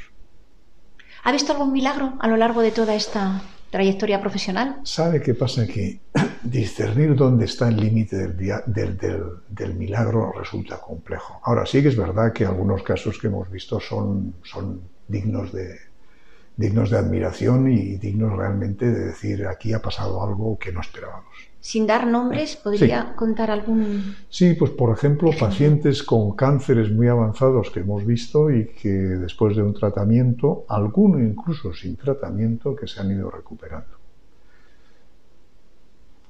¿Ha 1.23 1.31
visto 1.31 1.51
algún 1.51 1.73
milagro 1.73 2.13
a 2.19 2.27
lo 2.27 2.37
largo 2.37 2.61
de 2.61 2.71
toda 2.71 2.95
esta 2.95 3.41
trayectoria 3.69 4.19
profesional? 4.19 4.77
¿Sabe 4.83 5.21
qué 5.21 5.33
pasa? 5.33 5.65
Que 5.67 5.99
discernir 6.43 7.15
dónde 7.15 7.45
está 7.45 7.69
el 7.69 7.77
límite 7.77 8.27
del, 8.29 9.37
del, 9.47 9.73
milagro 9.75 10.31
resulta 10.31 10.79
complejo. 10.79 11.39
Ahora 11.43 11.65
sí 11.65 11.81
que 11.81 11.89
es 11.89 11.97
verdad 11.97 12.33
que 12.33 12.45
algunos 12.45 12.83
casos 12.83 13.19
que 13.19 13.27
hemos 13.27 13.49
visto 13.49 13.79
son, 13.79 14.35
son 14.43 14.81
dignos, 15.07 15.51
de, 15.53 15.77
dignos 16.55 16.89
de 16.89 16.97
admiración 16.97 17.71
y 17.71 17.97
dignos 17.97 18.35
realmente 18.35 18.85
de 18.91 19.05
decir 19.07 19.47
aquí 19.47 19.73
ha 19.73 19.81
pasado 19.81 20.23
algo 20.23 20.57
que 20.57 20.71
no 20.71 20.81
esperábamos. 20.81 21.48
Sin 21.61 21.85
dar 21.85 22.07
nombres, 22.07 22.55
¿podría 22.55 23.13
contar 23.15 23.51
algún...? 23.51 24.15
Sí, 24.29 24.53
pues 24.53 24.71
por 24.71 24.95
ejemplo, 24.95 25.31
pacientes 25.37 26.03
con 26.03 26.31
cánceres 26.31 26.89
muy 26.89 27.07
avanzados 27.09 27.69
que 27.69 27.81
hemos 27.81 28.05
visto 28.05 28.49
y 28.49 28.67
que 28.67 28.89
después 28.89 29.57
de 29.57 29.63
un 29.63 29.73
tratamiento, 29.73 30.63
alguno 30.69 31.19
incluso 31.19 31.73
sin 31.73 31.97
tratamiento, 31.97 32.75
que 32.75 32.87
se 32.87 33.01
han 33.01 33.11
ido 33.11 33.29
recuperando. 33.29 33.99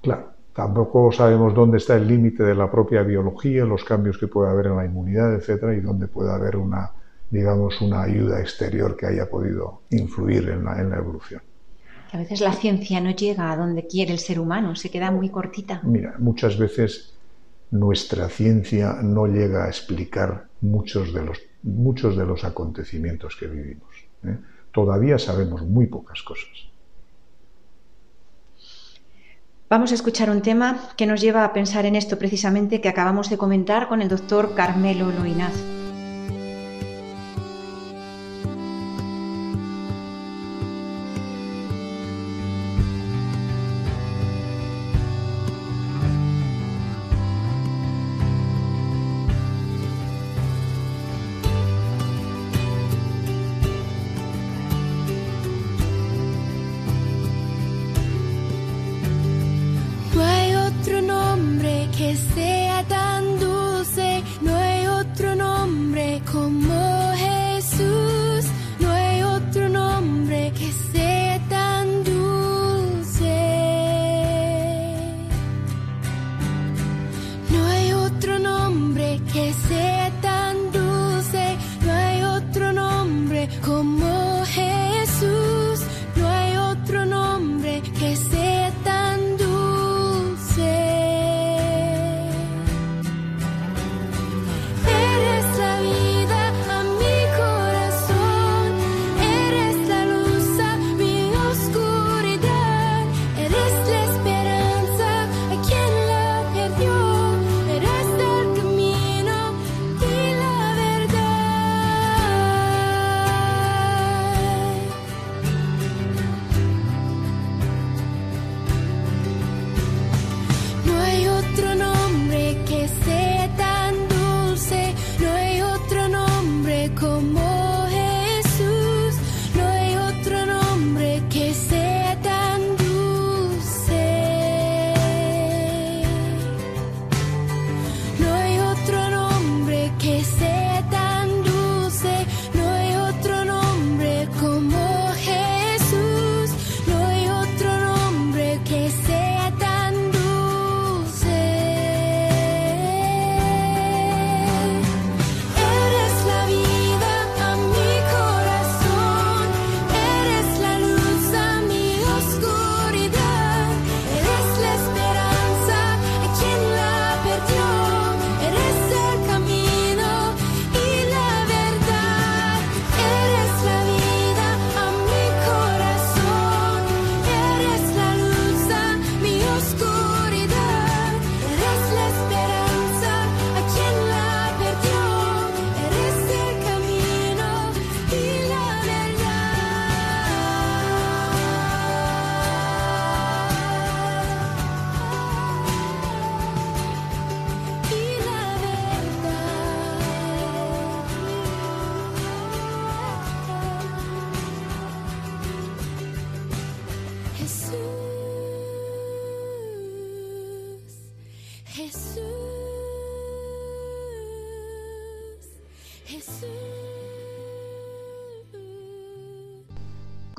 Claro, 0.02 0.32
tampoco 0.54 1.12
sabemos 1.12 1.54
dónde 1.54 1.78
está 1.78 1.96
el 1.96 2.08
límite 2.08 2.42
de 2.42 2.56
la 2.56 2.72
propia 2.72 3.04
biología, 3.04 3.66
los 3.66 3.84
cambios 3.84 4.18
que 4.18 4.28
puede 4.28 4.50
haber 4.50 4.68
en 4.68 4.78
la 4.78 4.86
inmunidad, 4.86 5.36
etcétera, 5.36 5.76
y 5.76 5.80
dónde 5.80 6.08
puede 6.08 6.32
haber 6.32 6.56
una, 6.56 6.92
digamos, 7.30 7.80
una 7.82 8.02
ayuda 8.02 8.40
exterior 8.40 8.98
que 8.98 9.06
haya 9.06 9.30
podido 9.30 9.82
influir 9.92 10.50
en 10.50 10.66
la, 10.66 10.82
en 10.82 10.90
la 10.90 10.98
evolución. 10.98 11.42
A 12.12 12.18
veces 12.18 12.42
la 12.42 12.54
ciencia 12.54 13.00
no 13.02 13.12
llega 13.12 13.52
a 13.52 13.58
donde 13.58 13.86
quiere 13.86 14.14
el 14.14 14.20
ser 14.20 14.40
humano, 14.40 14.76
se 14.76 14.90
queda 14.90 15.12
muy 15.12 15.30
cortita. 15.30 15.82
Mira, 15.84 16.16
muchas 16.18 16.58
veces 16.58 17.14
nuestra 17.72 18.30
ciencia 18.30 18.98
no 19.04 19.28
llega 19.28 19.66
a 19.66 19.68
explicar 19.68 20.48
muchos 20.62 21.14
de 21.14 21.24
los, 21.24 21.40
muchos 21.64 22.18
de 22.18 22.26
los 22.26 22.44
acontecimientos 22.44 23.36
que 23.36 23.48
vivimos. 23.48 23.90
¿eh? 24.24 24.38
Todavía 24.72 25.20
sabemos 25.20 25.62
muy 25.62 25.86
pocas 25.86 26.24
cosas. 26.24 26.70
Vamos 29.70 29.92
a 29.92 29.96
escuchar 29.96 30.32
un 30.32 30.42
tema 30.42 30.90
que 30.98 31.06
nos 31.06 31.22
lleva 31.22 31.46
a 31.46 31.54
pensar 31.54 31.86
en 31.86 31.96
esto 31.96 32.18
precisamente 32.18 32.82
que 32.82 32.90
acabamos 32.90 33.30
de 33.30 33.38
comentar 33.38 33.88
con 33.88 34.02
el 34.02 34.10
doctor 34.10 34.56
Carmelo 34.56 35.12
Loinaz. 35.12 35.79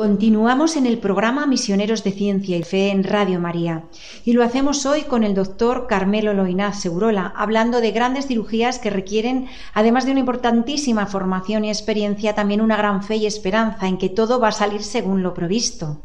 Continuamos 0.00 0.76
en 0.76 0.86
el 0.86 0.96
programa 0.96 1.46
Misioneros 1.46 2.02
de 2.04 2.12
Ciencia 2.12 2.56
y 2.56 2.62
Fe 2.62 2.88
en 2.88 3.04
Radio 3.04 3.38
María 3.38 3.84
y 4.24 4.32
lo 4.32 4.42
hacemos 4.42 4.86
hoy 4.86 5.02
con 5.02 5.24
el 5.24 5.34
doctor 5.34 5.88
Carmelo 5.88 6.32
Loinaz 6.32 6.80
Segurola, 6.80 7.34
hablando 7.36 7.82
de 7.82 7.90
grandes 7.90 8.26
cirugías 8.26 8.78
que 8.78 8.88
requieren, 8.88 9.48
además 9.74 10.06
de 10.06 10.12
una 10.12 10.20
importantísima 10.20 11.04
formación 11.04 11.66
y 11.66 11.68
experiencia, 11.68 12.34
también 12.34 12.62
una 12.62 12.78
gran 12.78 13.02
fe 13.02 13.16
y 13.16 13.26
esperanza 13.26 13.88
en 13.88 13.98
que 13.98 14.08
todo 14.08 14.40
va 14.40 14.48
a 14.48 14.52
salir 14.52 14.82
según 14.82 15.22
lo 15.22 15.34
previsto. 15.34 16.00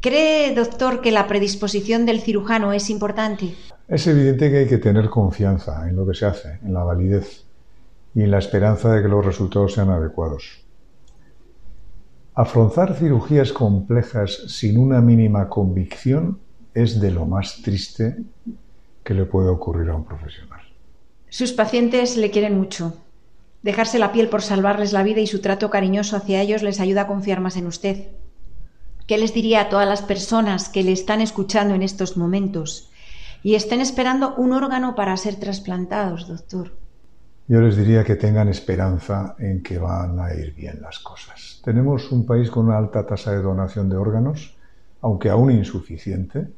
¿Cree, 0.00 0.54
doctor, 0.54 1.02
que 1.02 1.12
la 1.12 1.26
predisposición 1.26 2.06
del 2.06 2.22
cirujano 2.22 2.72
es 2.72 2.88
importante? 2.88 3.54
Es 3.88 4.06
evidente 4.06 4.50
que 4.50 4.56
hay 4.56 4.66
que 4.66 4.78
tener 4.78 5.10
confianza 5.10 5.86
en 5.86 5.96
lo 5.96 6.06
que 6.06 6.14
se 6.14 6.24
hace, 6.24 6.60
en 6.64 6.72
la 6.72 6.82
validez 6.82 7.44
y 8.14 8.22
en 8.22 8.30
la 8.30 8.38
esperanza 8.38 8.90
de 8.90 9.02
que 9.02 9.08
los 9.08 9.22
resultados 9.22 9.74
sean 9.74 9.90
adecuados. 9.90 10.61
Afrontar 12.34 12.96
cirugías 12.96 13.52
complejas 13.52 14.44
sin 14.46 14.78
una 14.78 15.02
mínima 15.02 15.50
convicción 15.50 16.38
es 16.72 16.98
de 16.98 17.10
lo 17.10 17.26
más 17.26 17.60
triste 17.60 18.16
que 19.04 19.12
le 19.12 19.26
puede 19.26 19.50
ocurrir 19.50 19.90
a 19.90 19.96
un 19.96 20.04
profesional. 20.04 20.62
Sus 21.28 21.52
pacientes 21.52 22.16
le 22.16 22.30
quieren 22.30 22.56
mucho. 22.56 22.96
Dejarse 23.62 23.98
la 23.98 24.12
piel 24.12 24.28
por 24.28 24.40
salvarles 24.40 24.94
la 24.94 25.02
vida 25.02 25.20
y 25.20 25.26
su 25.26 25.40
trato 25.42 25.68
cariñoso 25.68 26.16
hacia 26.16 26.40
ellos 26.40 26.62
les 26.62 26.80
ayuda 26.80 27.02
a 27.02 27.06
confiar 27.06 27.40
más 27.40 27.58
en 27.58 27.66
usted. 27.66 28.08
¿Qué 29.06 29.18
les 29.18 29.34
diría 29.34 29.60
a 29.60 29.68
todas 29.68 29.86
las 29.86 30.00
personas 30.00 30.70
que 30.70 30.82
le 30.82 30.92
están 30.92 31.20
escuchando 31.20 31.74
en 31.74 31.82
estos 31.82 32.16
momentos 32.16 32.90
y 33.42 33.56
estén 33.56 33.82
esperando 33.82 34.34
un 34.36 34.52
órgano 34.52 34.94
para 34.94 35.16
ser 35.18 35.36
trasplantados, 35.36 36.28
doctor? 36.28 36.72
Yo 37.52 37.60
les 37.60 37.76
diría 37.76 38.02
que 38.02 38.16
tengan 38.16 38.48
esperanza 38.48 39.36
en 39.38 39.62
que 39.62 39.76
van 39.76 40.18
a 40.18 40.32
ir 40.32 40.54
bien 40.54 40.80
las 40.80 41.00
cosas. 41.00 41.60
Tenemos 41.62 42.10
un 42.10 42.24
país 42.24 42.50
con 42.50 42.64
una 42.64 42.78
alta 42.78 43.04
tasa 43.04 43.32
de 43.32 43.42
donación 43.42 43.90
de 43.90 43.96
órganos, 43.98 44.56
aunque 45.02 45.28
aún 45.28 45.50
insuficiente, 45.50 46.48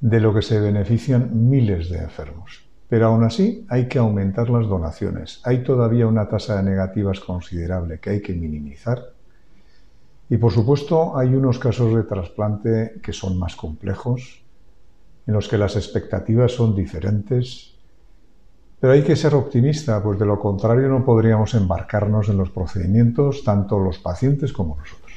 de 0.00 0.20
lo 0.20 0.34
que 0.34 0.42
se 0.42 0.58
benefician 0.58 1.48
miles 1.48 1.88
de 1.88 1.98
enfermos. 1.98 2.68
Pero 2.88 3.06
aún 3.06 3.22
así 3.22 3.64
hay 3.68 3.86
que 3.86 4.00
aumentar 4.00 4.50
las 4.50 4.66
donaciones. 4.66 5.40
Hay 5.44 5.62
todavía 5.62 6.08
una 6.08 6.28
tasa 6.28 6.56
de 6.56 6.68
negativas 6.68 7.20
considerable 7.20 8.00
que 8.00 8.10
hay 8.10 8.20
que 8.20 8.34
minimizar. 8.34 9.12
Y 10.28 10.36
por 10.38 10.50
supuesto 10.50 11.16
hay 11.16 11.28
unos 11.28 11.60
casos 11.60 11.94
de 11.94 12.02
trasplante 12.02 12.94
que 13.04 13.12
son 13.12 13.38
más 13.38 13.54
complejos, 13.54 14.42
en 15.28 15.34
los 15.34 15.46
que 15.46 15.58
las 15.58 15.76
expectativas 15.76 16.50
son 16.50 16.74
diferentes 16.74 17.77
pero 18.80 18.92
hay 18.92 19.02
que 19.02 19.16
ser 19.16 19.34
optimista, 19.34 20.02
pues 20.02 20.18
de 20.18 20.26
lo 20.26 20.38
contrario 20.38 20.88
no 20.88 21.04
podríamos 21.04 21.54
embarcarnos 21.54 22.28
en 22.28 22.38
los 22.38 22.50
procedimientos, 22.50 23.42
tanto 23.42 23.78
los 23.78 23.98
pacientes 23.98 24.52
como 24.52 24.76
nosotros. 24.76 25.08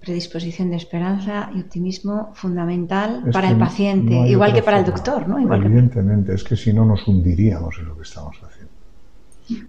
Predisposición 0.00 0.70
de 0.70 0.76
esperanza 0.76 1.50
y 1.54 1.60
optimismo 1.60 2.32
fundamental 2.34 3.24
para 3.32 3.50
el 3.50 3.58
paciente, 3.58 4.14
igual 4.26 4.52
que 4.52 4.62
para 4.62 4.78
el 4.78 4.84
doctor, 4.84 5.28
¿no? 5.28 5.38
Evidentemente, 5.38 6.34
es 6.34 6.42
que 6.42 6.56
si 6.56 6.72
no 6.72 6.84
nos 6.84 7.06
hundiríamos 7.06 7.78
en 7.78 7.86
lo 7.86 7.96
que 7.96 8.02
estamos 8.02 8.36
haciendo. 8.42 8.72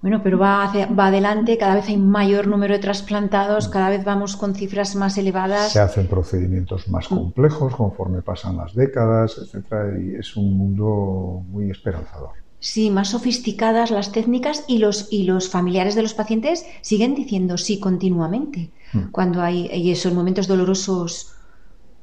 Bueno, 0.01 0.21
pero 0.23 0.39
va, 0.39 0.71
va 0.97 1.07
adelante, 1.07 1.57
cada 1.57 1.75
vez 1.75 1.89
hay 1.89 1.97
mayor 1.97 2.47
número 2.47 2.73
de 2.73 2.79
trasplantados, 2.79 3.67
cada 3.67 3.89
vez 3.89 4.03
vamos 4.03 4.35
con 4.35 4.55
cifras 4.55 4.95
más 4.95 5.17
elevadas. 5.17 5.71
Se 5.71 5.79
hacen 5.79 6.07
procedimientos 6.07 6.87
más 6.87 7.07
complejos 7.07 7.75
conforme 7.75 8.21
pasan 8.21 8.57
las 8.57 8.73
décadas, 8.73 9.37
etcétera, 9.37 9.99
y 9.99 10.15
es 10.15 10.35
un 10.35 10.57
mundo 10.57 11.43
muy 11.49 11.69
esperanzador. 11.69 12.42
Sí, 12.63 12.91
más 12.91 13.09
sofisticadas 13.09 13.91
las 13.91 14.13
técnicas 14.13 14.63
y 14.69 14.77
los, 14.77 15.09
y 15.11 15.25
los 15.25 15.49
familiares 15.49 15.95
de 15.95 16.01
los 16.01 16.13
pacientes 16.13 16.65
siguen 16.79 17.13
diciendo 17.13 17.57
sí 17.57 17.77
continuamente. 17.77 18.71
Hmm. 18.93 19.11
Cuando 19.11 19.41
hay, 19.41 19.91
esos 19.91 20.13
momentos 20.13 20.47
dolorosos 20.47 21.35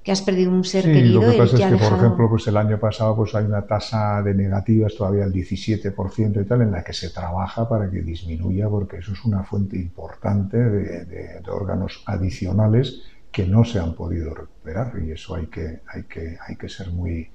que 0.05 0.13
has 0.13 0.21
perdido 0.21 0.51
un 0.51 0.63
ser 0.65 0.85
querido. 0.85 1.23
Lo 1.23 1.31
que 1.31 1.39
pasa 1.39 1.57
es 1.57 1.65
que, 1.65 1.89
por 1.89 1.99
ejemplo, 1.99 2.29
pues 2.29 2.47
el 2.47 2.59
año 2.59 2.79
pasado 2.79 3.17
pues 3.17 3.35
hay 3.35 3.47
una 3.47 3.63
tasa 3.63 4.21
de 4.23 4.35
negativas 4.35 4.95
todavía 4.95 5.25
el 5.25 5.33
17% 5.33 6.43
y 6.43 6.45
tal, 6.45 6.61
en 6.61 6.73
la 6.73 6.85
que 6.85 6.93
se 6.93 7.09
trabaja 7.09 7.67
para 7.67 7.91
que 7.91 8.03
disminuya, 8.03 8.69
porque 8.69 8.99
eso 8.99 9.15
es 9.15 9.25
una 9.25 9.43
fuente 9.43 9.79
importante 9.79 10.59
de, 10.59 11.07
de, 11.07 11.41
órganos 11.51 12.03
adicionales 12.05 13.01
que 13.33 13.47
no 13.47 13.65
se 13.65 13.79
han 13.79 13.95
podido 13.95 14.35
recuperar 14.35 14.93
y 15.03 15.13
eso 15.13 15.37
hay 15.37 15.47
que, 15.47 15.81
hay 15.87 16.03
que, 16.03 16.37
hay 16.47 16.57
que 16.57 16.69
ser 16.69 16.91
muy, 16.91 17.31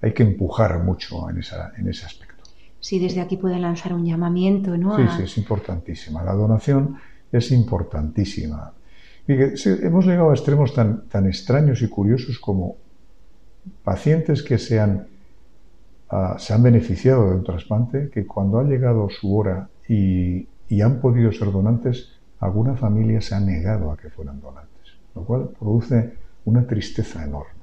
hay 0.00 0.12
que 0.12 0.24
empujar 0.24 0.82
mucho 0.82 1.30
en, 1.30 1.38
esa, 1.38 1.72
en 1.78 1.88
ese 1.88 2.04
aspecto 2.04 2.31
si 2.82 2.98
desde 2.98 3.20
aquí 3.20 3.36
puede 3.36 3.60
lanzar 3.60 3.94
un 3.94 4.04
llamamiento, 4.04 4.76
¿no? 4.76 4.96
Sí, 4.96 5.04
sí, 5.16 5.22
es 5.22 5.38
importantísima. 5.38 6.24
La 6.24 6.32
donación 6.32 6.96
es 7.30 7.52
importantísima. 7.52 8.72
hemos 9.28 10.04
llegado 10.04 10.30
a 10.30 10.34
extremos 10.34 10.74
tan, 10.74 11.08
tan 11.08 11.26
extraños 11.26 11.80
y 11.80 11.88
curiosos 11.88 12.40
como 12.40 12.76
pacientes 13.84 14.42
que 14.42 14.58
se 14.58 14.80
han, 14.80 15.06
ah, 16.10 16.34
se 16.40 16.54
han 16.54 16.62
beneficiado 16.64 17.30
de 17.30 17.36
un 17.36 17.44
trasplante, 17.44 18.10
que 18.12 18.26
cuando 18.26 18.58
ha 18.58 18.64
llegado 18.64 19.08
su 19.08 19.32
hora 19.32 19.68
y, 19.88 20.48
y 20.68 20.80
han 20.80 21.00
podido 21.00 21.30
ser 21.30 21.52
donantes, 21.52 22.18
alguna 22.40 22.74
familia 22.74 23.20
se 23.20 23.36
ha 23.36 23.40
negado 23.40 23.92
a 23.92 23.96
que 23.96 24.10
fueran 24.10 24.40
donantes, 24.40 24.96
lo 25.14 25.22
cual 25.22 25.50
produce 25.56 26.14
una 26.46 26.66
tristeza 26.66 27.24
enorme. 27.24 27.61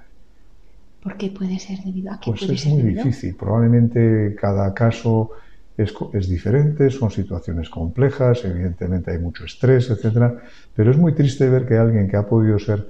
¿Por 1.02 1.18
qué 1.18 1.30
puede 1.30 1.60
ser 1.60 1.80
debido 1.80 2.12
a 2.12 2.20
qué 2.20 2.32
Pues 2.32 2.44
es 2.44 2.66
muy 2.66 2.84
difícil. 2.84 3.36
Probablemente 3.36 4.36
cada 4.40 4.74
caso 4.74 5.32
es, 5.78 5.94
es, 6.14 6.28
diferente, 6.28 6.90
son 6.90 7.10
situaciones 7.10 7.70
complejas, 7.70 8.44
evidentemente 8.44 9.12
hay 9.12 9.20
mucho 9.20 9.46
estrés, 9.46 9.90
etcétera, 9.90 10.38
pero 10.76 10.92
es 10.92 10.98
muy 10.98 11.14
triste 11.14 11.48
ver 11.48 11.66
que 11.66 11.78
alguien 11.78 12.10
que 12.10 12.18
ha 12.18 12.28
podido 12.28 12.60
ser 12.60 12.90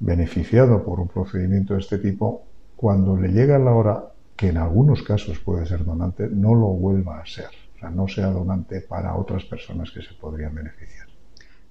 beneficiado 0.00 0.82
por 0.82 0.98
un 0.98 1.08
procedimiento 1.08 1.74
de 1.74 1.80
este 1.80 1.98
tipo, 1.98 2.46
cuando 2.76 3.16
le 3.16 3.28
llega 3.28 3.58
la 3.58 3.72
hora, 3.72 4.04
que 4.34 4.48
en 4.48 4.56
algunos 4.56 5.02
casos 5.02 5.38
puede 5.38 5.66
ser 5.66 5.84
donante, 5.84 6.26
no 6.28 6.54
lo 6.54 6.68
vuelva 6.68 7.20
a 7.20 7.26
ser. 7.26 7.50
O 7.76 7.78
sea, 7.78 7.90
no 7.90 8.08
sea 8.08 8.28
donante 8.28 8.80
para 8.80 9.14
otras 9.14 9.44
personas 9.44 9.90
que 9.90 10.00
se 10.00 10.14
podrían 10.14 10.54
beneficiar. 10.54 11.09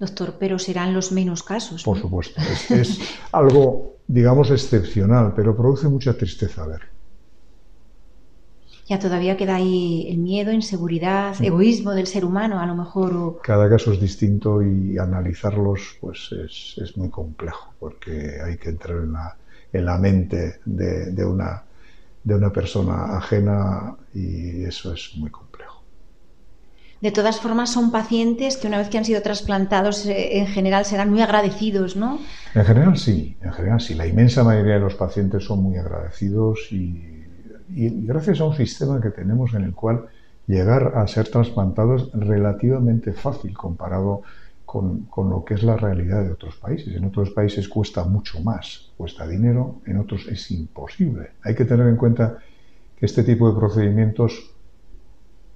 Doctor, 0.00 0.36
pero 0.38 0.58
serán 0.58 0.94
los 0.94 1.12
menos 1.12 1.42
casos. 1.42 1.84
Por 1.84 1.98
supuesto, 1.98 2.40
es, 2.70 2.98
algo, 3.32 3.96
digamos, 4.08 4.50
excepcional, 4.50 5.34
pero 5.36 5.54
produce 5.54 5.88
mucha 5.88 6.14
tristeza 6.14 6.66
ver. 6.66 6.80
Ya 8.88 8.98
todavía 8.98 9.36
queda 9.36 9.56
ahí 9.56 10.08
el 10.08 10.16
miedo, 10.18 10.50
inseguridad, 10.52 11.36
egoísmo 11.40 11.92
del 11.92 12.06
ser 12.06 12.24
humano, 12.24 12.58
a 12.58 12.66
lo 12.66 12.74
mejor. 12.74 13.40
Cada 13.42 13.68
caso 13.68 13.92
es 13.92 14.00
distinto 14.00 14.62
y 14.62 14.96
analizarlos, 14.96 15.98
pues 16.00 16.30
es, 16.32 16.96
muy 16.96 17.10
complejo, 17.10 17.74
porque 17.78 18.40
hay 18.42 18.56
que 18.56 18.70
entrar 18.70 18.96
en 18.96 19.12
la, 19.12 19.36
en 19.70 19.84
la 19.84 19.98
mente 19.98 20.60
de, 20.64 21.24
una, 21.24 21.62
de 22.24 22.34
una 22.34 22.50
persona 22.50 23.18
ajena 23.18 23.94
y 24.14 24.64
eso 24.64 24.94
es 24.94 25.12
muy 25.18 25.30
complejo. 25.30 25.49
De 27.00 27.10
todas 27.10 27.40
formas, 27.40 27.72
son 27.72 27.90
pacientes 27.90 28.58
que 28.58 28.66
una 28.66 28.76
vez 28.76 28.90
que 28.90 28.98
han 28.98 29.06
sido 29.06 29.22
trasplantados, 29.22 30.04
eh, 30.04 30.38
en 30.38 30.46
general 30.46 30.84
serán 30.84 31.10
muy 31.10 31.22
agradecidos, 31.22 31.96
¿no? 31.96 32.18
En 32.54 32.64
general 32.64 32.98
sí, 32.98 33.36
en 33.40 33.52
general 33.52 33.80
sí. 33.80 33.94
La 33.94 34.06
inmensa 34.06 34.44
mayoría 34.44 34.74
de 34.74 34.80
los 34.80 34.96
pacientes 34.96 35.44
son 35.44 35.62
muy 35.62 35.78
agradecidos 35.78 36.70
y, 36.70 37.16
gracias 37.68 38.40
a 38.40 38.44
un 38.44 38.54
sistema 38.54 39.00
que 39.00 39.10
tenemos 39.10 39.54
en 39.54 39.62
el 39.62 39.72
cual 39.72 40.06
llegar 40.46 40.92
a 40.96 41.06
ser 41.06 41.28
trasplantados 41.28 42.10
es 42.12 42.20
relativamente 42.20 43.12
fácil 43.12 43.56
comparado 43.56 44.22
con, 44.66 45.02
con, 45.04 45.30
lo 45.30 45.44
que 45.44 45.54
es 45.54 45.62
la 45.62 45.76
realidad 45.76 46.24
de 46.24 46.32
otros 46.32 46.56
países. 46.56 46.94
En 46.94 47.04
otros 47.04 47.30
países 47.30 47.68
cuesta 47.68 48.04
mucho 48.04 48.40
más, 48.40 48.90
cuesta 48.96 49.26
dinero, 49.26 49.80
en 49.86 49.98
otros 49.98 50.26
es 50.26 50.50
imposible. 50.50 51.30
Hay 51.44 51.54
que 51.54 51.64
tener 51.64 51.86
en 51.86 51.96
cuenta 51.96 52.38
que 52.96 53.06
este 53.06 53.22
tipo 53.22 53.50
de 53.50 53.58
procedimientos 53.58 54.50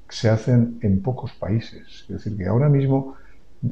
se 0.09 0.29
hacen 0.29 0.79
en 0.83 1.03
pocos 1.03 1.33
países. 1.33 2.03
Es 2.03 2.09
decir, 2.09 2.37
que 2.37 2.47
ahora 2.47 2.69
mismo 2.69 3.15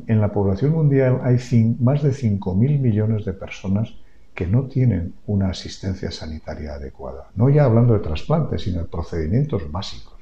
en 0.06 0.20
la 0.20 0.32
población 0.32 0.72
mundial 0.72 1.20
hay 1.22 1.36
más 1.80 2.02
de 2.02 2.10
5.000 2.10 2.78
millones 2.78 3.24
de 3.24 3.32
personas 3.32 3.94
que 4.34 4.46
no 4.46 4.64
tienen 4.64 5.14
una 5.26 5.50
asistencia 5.50 6.10
sanitaria 6.10 6.74
adecuada. 6.74 7.30
No 7.34 7.50
ya 7.50 7.64
hablando 7.64 7.92
de 7.94 8.00
trasplantes, 8.00 8.62
sino 8.62 8.80
de 8.80 8.86
procedimientos 8.86 9.70
básicos. 9.70 10.14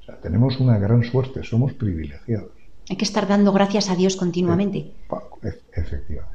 O 0.00 0.04
sea, 0.04 0.20
tenemos 0.20 0.58
una 0.60 0.78
gran 0.78 1.04
suerte, 1.04 1.44
somos 1.44 1.72
privilegiados. 1.72 2.50
Hay 2.90 2.96
que 2.96 3.04
estar 3.04 3.26
dando 3.26 3.52
gracias 3.52 3.88
a 3.88 3.96
Dios 3.96 4.16
continuamente. 4.16 4.92
Efectivamente. 5.72 6.34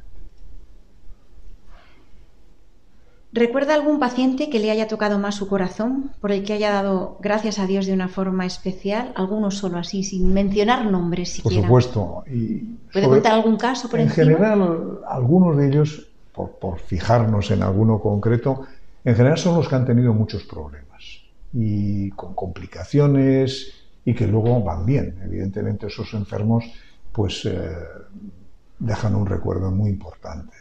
¿Recuerda 3.31 3.75
algún 3.75 3.99
paciente 3.99 4.49
que 4.49 4.57
le 4.57 4.71
haya 4.71 4.87
tocado 4.87 5.19
más 5.19 5.35
su 5.35 5.47
corazón, 5.47 6.11
por 6.19 6.31
el 6.31 6.43
que 6.43 6.53
haya 6.53 6.71
dado 6.71 7.17
gracias 7.21 7.59
a 7.59 7.67
Dios 7.67 7.85
de 7.85 7.93
una 7.93 8.07
forma 8.07 8.45
especial? 8.47 9.13
Algunos 9.15 9.55
solo 9.57 9.77
así, 9.77 10.03
sin 10.03 10.33
mencionar 10.33 10.85
nombres 10.85 11.33
siquiera. 11.33 11.67
Por 11.67 11.83
supuesto. 11.83 12.23
¿Puede 12.91 13.07
contar 13.07 13.33
algún 13.33 13.57
caso 13.57 13.87
por 13.87 13.99
en 13.99 14.09
general, 14.09 15.01
algunos 15.07 15.57
de 15.57 15.67
ellos, 15.67 16.07
por, 16.33 16.79
fijarnos 16.79 17.51
en 17.51 17.61
alguno 17.61 17.99
concreto, 17.99 18.65
en 19.05 19.15
general 19.15 19.37
son 19.37 19.55
los 19.55 19.67
que 19.67 19.75
han 19.75 19.85
tenido 19.85 20.11
muchos 20.13 20.43
problemas 20.43 21.21
y 21.53 22.09
con 22.11 22.33
complicaciones 22.33 23.73
y 24.05 24.15
que 24.15 24.25
luego 24.25 24.63
van 24.63 24.87
bien. 24.87 25.19
Evidentemente 25.23 25.85
esos 25.87 26.11
enfermos 26.15 26.65
pues 27.11 27.45
eh, 27.45 27.59
dejan 28.79 29.13
un 29.13 29.27
recuerdo 29.27 29.69
muy 29.69 29.91
importante. 29.91 30.55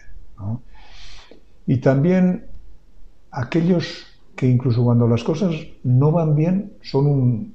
Y 1.67 1.79
también 1.79 2.48
aquellos 3.31 4.07
que 4.37 4.47
incluso 4.47 4.85
cuando 4.85 5.09
las 5.09 5.25
cosas 5.25 5.55
no 5.83 6.13
van 6.13 6.37
bien 6.37 6.75
son 6.81 7.07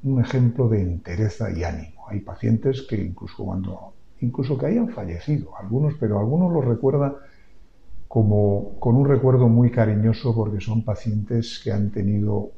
un, 0.03 0.21
ejemplo 0.21 0.67
de 0.67 0.81
entereza 0.81 1.49
y 1.51 1.63
ánimo. 1.63 2.07
Hay 2.09 2.19
pacientes 2.19 2.81
que 2.81 3.01
incluso 3.01 3.45
cuando 3.45 3.93
incluso 4.19 4.57
que 4.57 4.67
hayan 4.67 4.89
fallecido, 4.89 5.57
algunos, 5.57 5.95
pero 5.99 6.19
algunos 6.19 6.51
los 6.51 6.63
recuerda 6.63 7.15
como 8.07 8.77
con 8.79 8.95
un 8.95 9.07
recuerdo 9.07 9.47
muy 9.47 9.71
cariñoso 9.71 10.35
porque 10.35 10.61
son 10.61 10.83
pacientes 10.83 11.59
que 11.63 11.71
han 11.71 11.89
tenido 11.89 12.51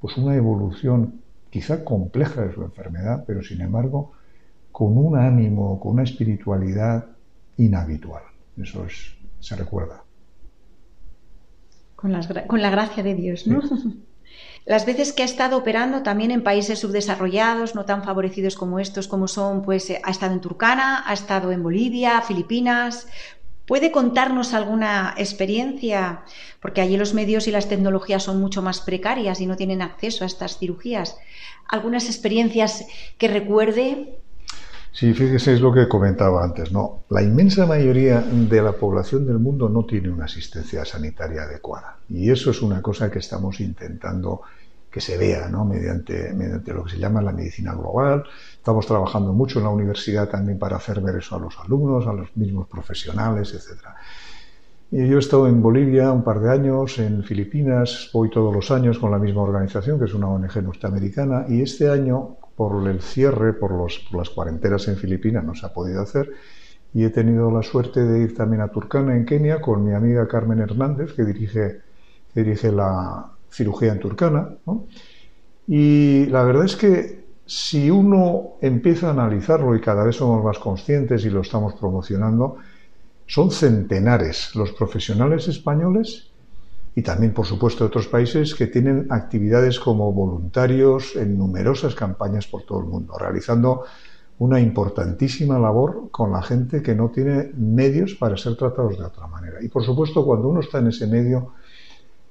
pues 0.00 0.16
una 0.16 0.34
evolución 0.34 1.20
quizá 1.50 1.84
compleja 1.84 2.42
de 2.42 2.54
su 2.54 2.62
enfermedad, 2.62 3.24
pero 3.26 3.42
sin 3.42 3.60
embargo 3.60 4.12
con 4.72 4.96
un 4.96 5.16
ánimo, 5.16 5.78
con 5.80 5.92
una 5.92 6.04
espiritualidad 6.04 7.06
inhabitual. 7.58 8.22
Eso 8.56 8.86
es, 8.86 9.14
se 9.38 9.56
recuerda. 9.56 10.02
Con, 12.00 12.18
con 12.46 12.62
la 12.62 12.70
gracia 12.70 13.02
de 13.02 13.14
Dios, 13.14 13.46
¿no? 13.46 13.60
Las 14.66 14.86
veces 14.86 15.12
que 15.12 15.22
ha 15.22 15.26
estado 15.26 15.56
operando 15.56 16.02
también 16.02 16.30
en 16.30 16.44
países 16.44 16.78
subdesarrollados, 16.80 17.74
no 17.74 17.86
tan 17.86 18.04
favorecidos 18.04 18.56
como 18.56 18.78
estos, 18.78 19.08
como 19.08 19.26
son, 19.26 19.62
pues 19.62 19.90
ha 19.90 20.10
estado 20.10 20.34
en 20.34 20.40
Turcana, 20.40 21.02
ha 21.06 21.12
estado 21.12 21.50
en 21.50 21.62
Bolivia, 21.62 22.20
Filipinas. 22.20 23.08
¿Puede 23.66 23.90
contarnos 23.90 24.52
alguna 24.52 25.14
experiencia? 25.16 26.24
Porque 26.60 26.80
allí 26.82 26.96
los 26.96 27.14
medios 27.14 27.48
y 27.48 27.52
las 27.52 27.68
tecnologías 27.68 28.24
son 28.24 28.40
mucho 28.40 28.62
más 28.62 28.80
precarias 28.80 29.40
y 29.40 29.46
no 29.46 29.56
tienen 29.56 29.80
acceso 29.80 30.24
a 30.24 30.26
estas 30.26 30.58
cirugías. 30.58 31.16
¿Algunas 31.66 32.06
experiencias 32.06 32.86
que 33.16 33.28
recuerde? 33.28 34.18
Sí, 34.92 35.14
fíjese, 35.14 35.54
es 35.54 35.60
lo 35.60 35.72
que 35.72 35.88
comentaba 35.88 36.42
antes, 36.42 36.72
¿no? 36.72 37.04
La 37.10 37.22
inmensa 37.22 37.64
mayoría 37.64 38.20
de 38.20 38.62
la 38.62 38.72
población 38.72 39.24
del 39.24 39.38
mundo 39.38 39.68
no 39.68 39.84
tiene 39.84 40.10
una 40.10 40.24
asistencia 40.24 40.84
sanitaria 40.84 41.42
adecuada. 41.42 41.98
Y 42.08 42.30
eso 42.30 42.50
es 42.50 42.60
una 42.60 42.82
cosa 42.82 43.10
que 43.10 43.20
estamos 43.20 43.60
intentando 43.60 44.42
que 44.90 45.00
se 45.00 45.16
vea, 45.16 45.48
¿no? 45.48 45.64
Mediante, 45.64 46.32
mediante 46.34 46.74
lo 46.74 46.84
que 46.84 46.90
se 46.90 46.98
llama 46.98 47.22
la 47.22 47.30
medicina 47.30 47.72
global. 47.72 48.24
Estamos 48.56 48.84
trabajando 48.86 49.32
mucho 49.32 49.60
en 49.60 49.66
la 49.66 49.70
universidad 49.70 50.28
también 50.28 50.58
para 50.58 50.76
hacer 50.76 51.00
ver 51.00 51.16
eso 51.16 51.36
a 51.36 51.38
los 51.38 51.56
alumnos, 51.60 52.08
a 52.08 52.12
los 52.12 52.36
mismos 52.36 52.66
profesionales, 52.66 53.54
etc. 53.54 53.86
Y 54.90 55.06
yo 55.06 55.16
he 55.16 55.20
estado 55.20 55.46
en 55.46 55.62
Bolivia 55.62 56.10
un 56.10 56.24
par 56.24 56.40
de 56.40 56.50
años, 56.50 56.98
en 56.98 57.22
Filipinas, 57.22 58.10
voy 58.12 58.28
todos 58.28 58.52
los 58.52 58.72
años 58.72 58.98
con 58.98 59.12
la 59.12 59.18
misma 59.20 59.42
organización, 59.42 60.00
que 60.00 60.06
es 60.06 60.14
una 60.14 60.26
ONG 60.26 60.60
norteamericana, 60.64 61.46
y 61.48 61.62
este 61.62 61.88
año 61.88 62.38
por 62.60 62.86
el 62.86 63.00
cierre, 63.00 63.54
por, 63.54 63.72
las 64.12 64.28
cuarentenas 64.28 64.86
en 64.88 64.98
Filipinas, 64.98 65.42
no 65.42 65.54
se 65.54 65.64
ha 65.64 65.72
podido 65.72 66.02
hacer. 66.02 66.30
Y 66.92 67.04
he 67.04 67.08
tenido 67.08 67.50
la 67.50 67.62
suerte 67.62 68.00
de 68.04 68.20
ir 68.20 68.36
también 68.36 68.60
a 68.60 68.68
Turkana, 68.68 69.16
en 69.16 69.24
Kenia, 69.24 69.62
con 69.62 69.82
mi 69.82 69.94
amiga 69.94 70.28
Carmen 70.28 70.58
Hernández, 70.58 71.14
que 71.14 71.24
dirige, 71.24 71.80
la 72.70 73.30
cirugía 73.50 73.92
en 73.92 73.98
Turkana. 73.98 74.50
Y 75.66 76.26
la 76.26 76.44
verdad 76.44 76.66
es 76.66 76.76
que 76.76 77.24
si 77.46 77.90
uno 77.90 78.58
empieza 78.60 79.08
a 79.08 79.12
analizarlo 79.12 79.74
y 79.74 79.80
cada 79.80 80.04
vez 80.04 80.16
somos 80.16 80.44
más 80.44 80.58
conscientes 80.58 81.24
y 81.24 81.30
lo 81.30 81.40
estamos 81.40 81.72
promocionando, 81.76 82.58
son 83.24 83.52
centenares 83.52 84.54
los 84.54 84.72
profesionales 84.72 85.48
españoles 85.48 86.29
y 86.94 87.02
también, 87.02 87.32
por 87.32 87.46
supuesto, 87.46 87.84
de 87.84 87.88
otros 87.88 88.08
países 88.08 88.54
que 88.54 88.66
tienen 88.66 89.06
actividades 89.10 89.78
como 89.78 90.12
voluntarios 90.12 91.14
en 91.16 91.38
numerosas 91.38 91.94
campañas 91.94 92.46
por 92.46 92.62
todo 92.64 92.80
el 92.80 92.86
mundo, 92.86 93.16
realizando 93.16 93.84
una 94.38 94.58
importantísima 94.58 95.58
labor 95.58 96.08
con 96.10 96.32
la 96.32 96.42
gente 96.42 96.82
que 96.82 96.94
no 96.94 97.10
tiene 97.10 97.52
medios 97.56 98.14
para 98.14 98.36
ser 98.36 98.56
tratados 98.56 98.98
de 98.98 99.04
otra 99.04 99.26
manera. 99.26 99.62
Y, 99.62 99.68
por 99.68 99.84
supuesto, 99.84 100.24
cuando 100.24 100.48
uno 100.48 100.60
está 100.60 100.78
en 100.78 100.88
ese 100.88 101.06
medio, 101.06 101.52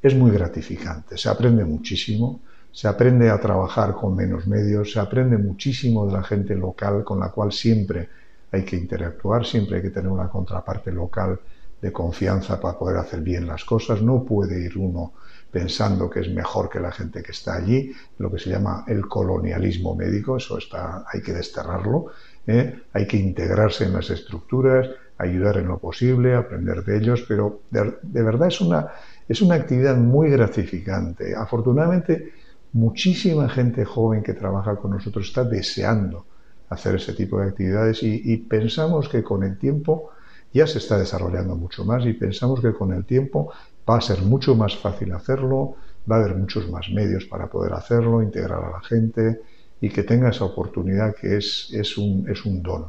es 0.02 0.16
muy 0.16 0.32
gratificante, 0.32 1.18
se 1.18 1.30
aprende 1.30 1.64
muchísimo, 1.66 2.42
se 2.72 2.88
aprende 2.88 3.30
a 3.30 3.40
trabajar 3.40 3.94
con 3.94 4.16
menos 4.16 4.48
medios, 4.48 4.92
se 4.92 5.00
aprende 5.00 5.38
muchísimo 5.38 6.06
de 6.06 6.14
la 6.14 6.24
gente 6.24 6.56
local 6.56 7.04
con 7.04 7.20
la 7.20 7.30
cual 7.30 7.52
siempre 7.52 8.10
hay 8.52 8.64
que 8.64 8.76
interactuar, 8.76 9.46
siempre 9.46 9.78
hay 9.78 9.82
que 9.84 9.90
tener 9.90 10.10
una 10.10 10.30
contraparte 10.30 10.92
local 10.92 11.40
de 11.82 11.92
confianza 11.92 12.60
para 12.60 12.78
poder 12.78 12.98
hacer 12.98 13.22
bien 13.22 13.48
las 13.48 13.66
cosas. 13.66 14.02
No 14.02 14.24
puede 14.24 14.64
ir 14.64 14.78
uno 14.78 15.14
pensando 15.52 16.10
que 16.10 16.20
es 16.20 16.30
mejor 16.30 16.70
que 16.70 16.80
la 16.80 16.92
gente 16.92 17.24
que 17.24 17.32
está 17.32 17.56
allí, 17.56 17.92
lo 18.20 18.32
que 18.32 18.38
se 18.38 18.50
llama 18.50 18.84
el 18.88 19.08
colonialismo 19.08 19.96
médico, 19.96 20.38
eso 20.38 20.58
está, 20.58 21.06
hay 21.12 21.22
que 21.22 21.34
desterrarlo, 21.34 22.08
¿eh? 22.46 22.84
hay 22.94 23.08
que 23.08 23.18
integrarse 23.18 23.86
en 23.86 23.94
las 23.94 24.10
estructuras, 24.10 24.88
ayudar 25.18 25.58
en 25.58 25.68
lo 25.68 25.80
posible, 25.80 26.36
aprender 26.36 26.84
de 26.84 26.98
ellos, 26.98 27.26
pero 27.28 27.62
de, 27.72 27.98
de 28.02 28.24
verdad 28.24 28.50
es 28.50 28.62
una, 28.62 28.88
es 29.28 29.42
una 29.42 29.56
actividad 29.56 29.98
muy 29.98 30.30
gratificante. 30.30 31.36
Afortunadamente, 31.36 32.34
muchísima 32.74 33.50
gente 33.50 33.86
joven 33.86 34.22
que 34.22 34.34
trabaja 34.34 34.76
con 34.76 34.92
nosotros 34.92 35.28
está 35.28 35.44
deseando 35.44 36.26
hacer 36.70 36.96
ese 36.96 37.14
tipo 37.14 37.40
de 37.40 37.48
actividades 37.48 38.04
y, 38.04 38.22
y 38.24 38.38
pensamos 38.38 39.10
que 39.10 39.24
con 39.24 39.44
el 39.44 39.58
tiempo 39.58 40.12
ya 40.54 40.68
se 40.68 40.80
está 40.80 40.98
desarrollando 40.98 41.56
mucho 41.56 41.86
más 41.86 42.06
y 42.06 42.14
pensamos 42.14 42.62
que 42.62 42.74
con 42.74 42.94
el 42.94 43.06
tiempo 43.06 43.52
va 43.90 43.98
a 43.98 44.02
ser 44.02 44.22
mucho 44.22 44.56
más 44.56 44.76
fácil 44.76 45.12
hacerlo, 45.14 45.76
va 46.10 46.18
a 46.18 46.20
haber 46.20 46.36
muchos 46.36 46.70
más 46.70 46.90
medios 46.90 47.26
para 47.26 47.48
poder 47.48 47.74
hacerlo, 47.74 48.22
integrar 48.22 48.64
a 48.64 48.72
la 48.72 48.82
gente 48.82 49.42
y 49.82 49.90
que 49.90 50.04
tenga 50.04 50.30
esa 50.30 50.46
oportunidad 50.46 51.16
que 51.16 51.38
es, 51.38 51.70
es, 51.74 51.98
un, 51.98 52.28
es 52.30 52.46
un 52.46 52.62
don. 52.62 52.88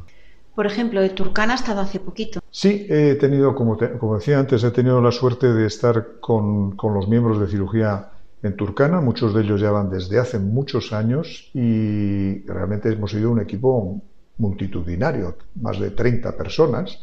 Por 0.55 0.65
ejemplo, 0.65 1.01
de 1.01 1.09
Turcana 1.09 1.53
ha 1.53 1.55
estado 1.55 1.79
hace 1.79 1.99
poquito. 1.99 2.41
Sí, 2.49 2.85
he 2.89 3.15
tenido, 3.15 3.55
como, 3.55 3.77
como 3.99 4.15
decía 4.15 4.37
antes, 4.37 4.63
he 4.63 4.71
tenido 4.71 5.01
la 5.01 5.11
suerte 5.11 5.53
de 5.53 5.65
estar 5.65 6.19
con, 6.19 6.75
con 6.75 6.93
los 6.93 7.07
miembros 7.07 7.39
de 7.39 7.47
cirugía 7.47 8.09
en 8.43 8.55
Turcana, 8.55 9.01
muchos 9.01 9.33
de 9.33 9.43
ellos 9.43 9.61
ya 9.61 9.71
van 9.71 9.89
desde 9.89 10.19
hace 10.19 10.39
muchos 10.39 10.93
años 10.93 11.51
y 11.53 12.43
realmente 12.45 12.89
hemos 12.89 13.11
sido 13.11 13.31
un 13.31 13.39
equipo 13.39 14.01
multitudinario, 14.37 15.37
más 15.61 15.79
de 15.79 15.91
30 15.91 16.35
personas, 16.35 16.99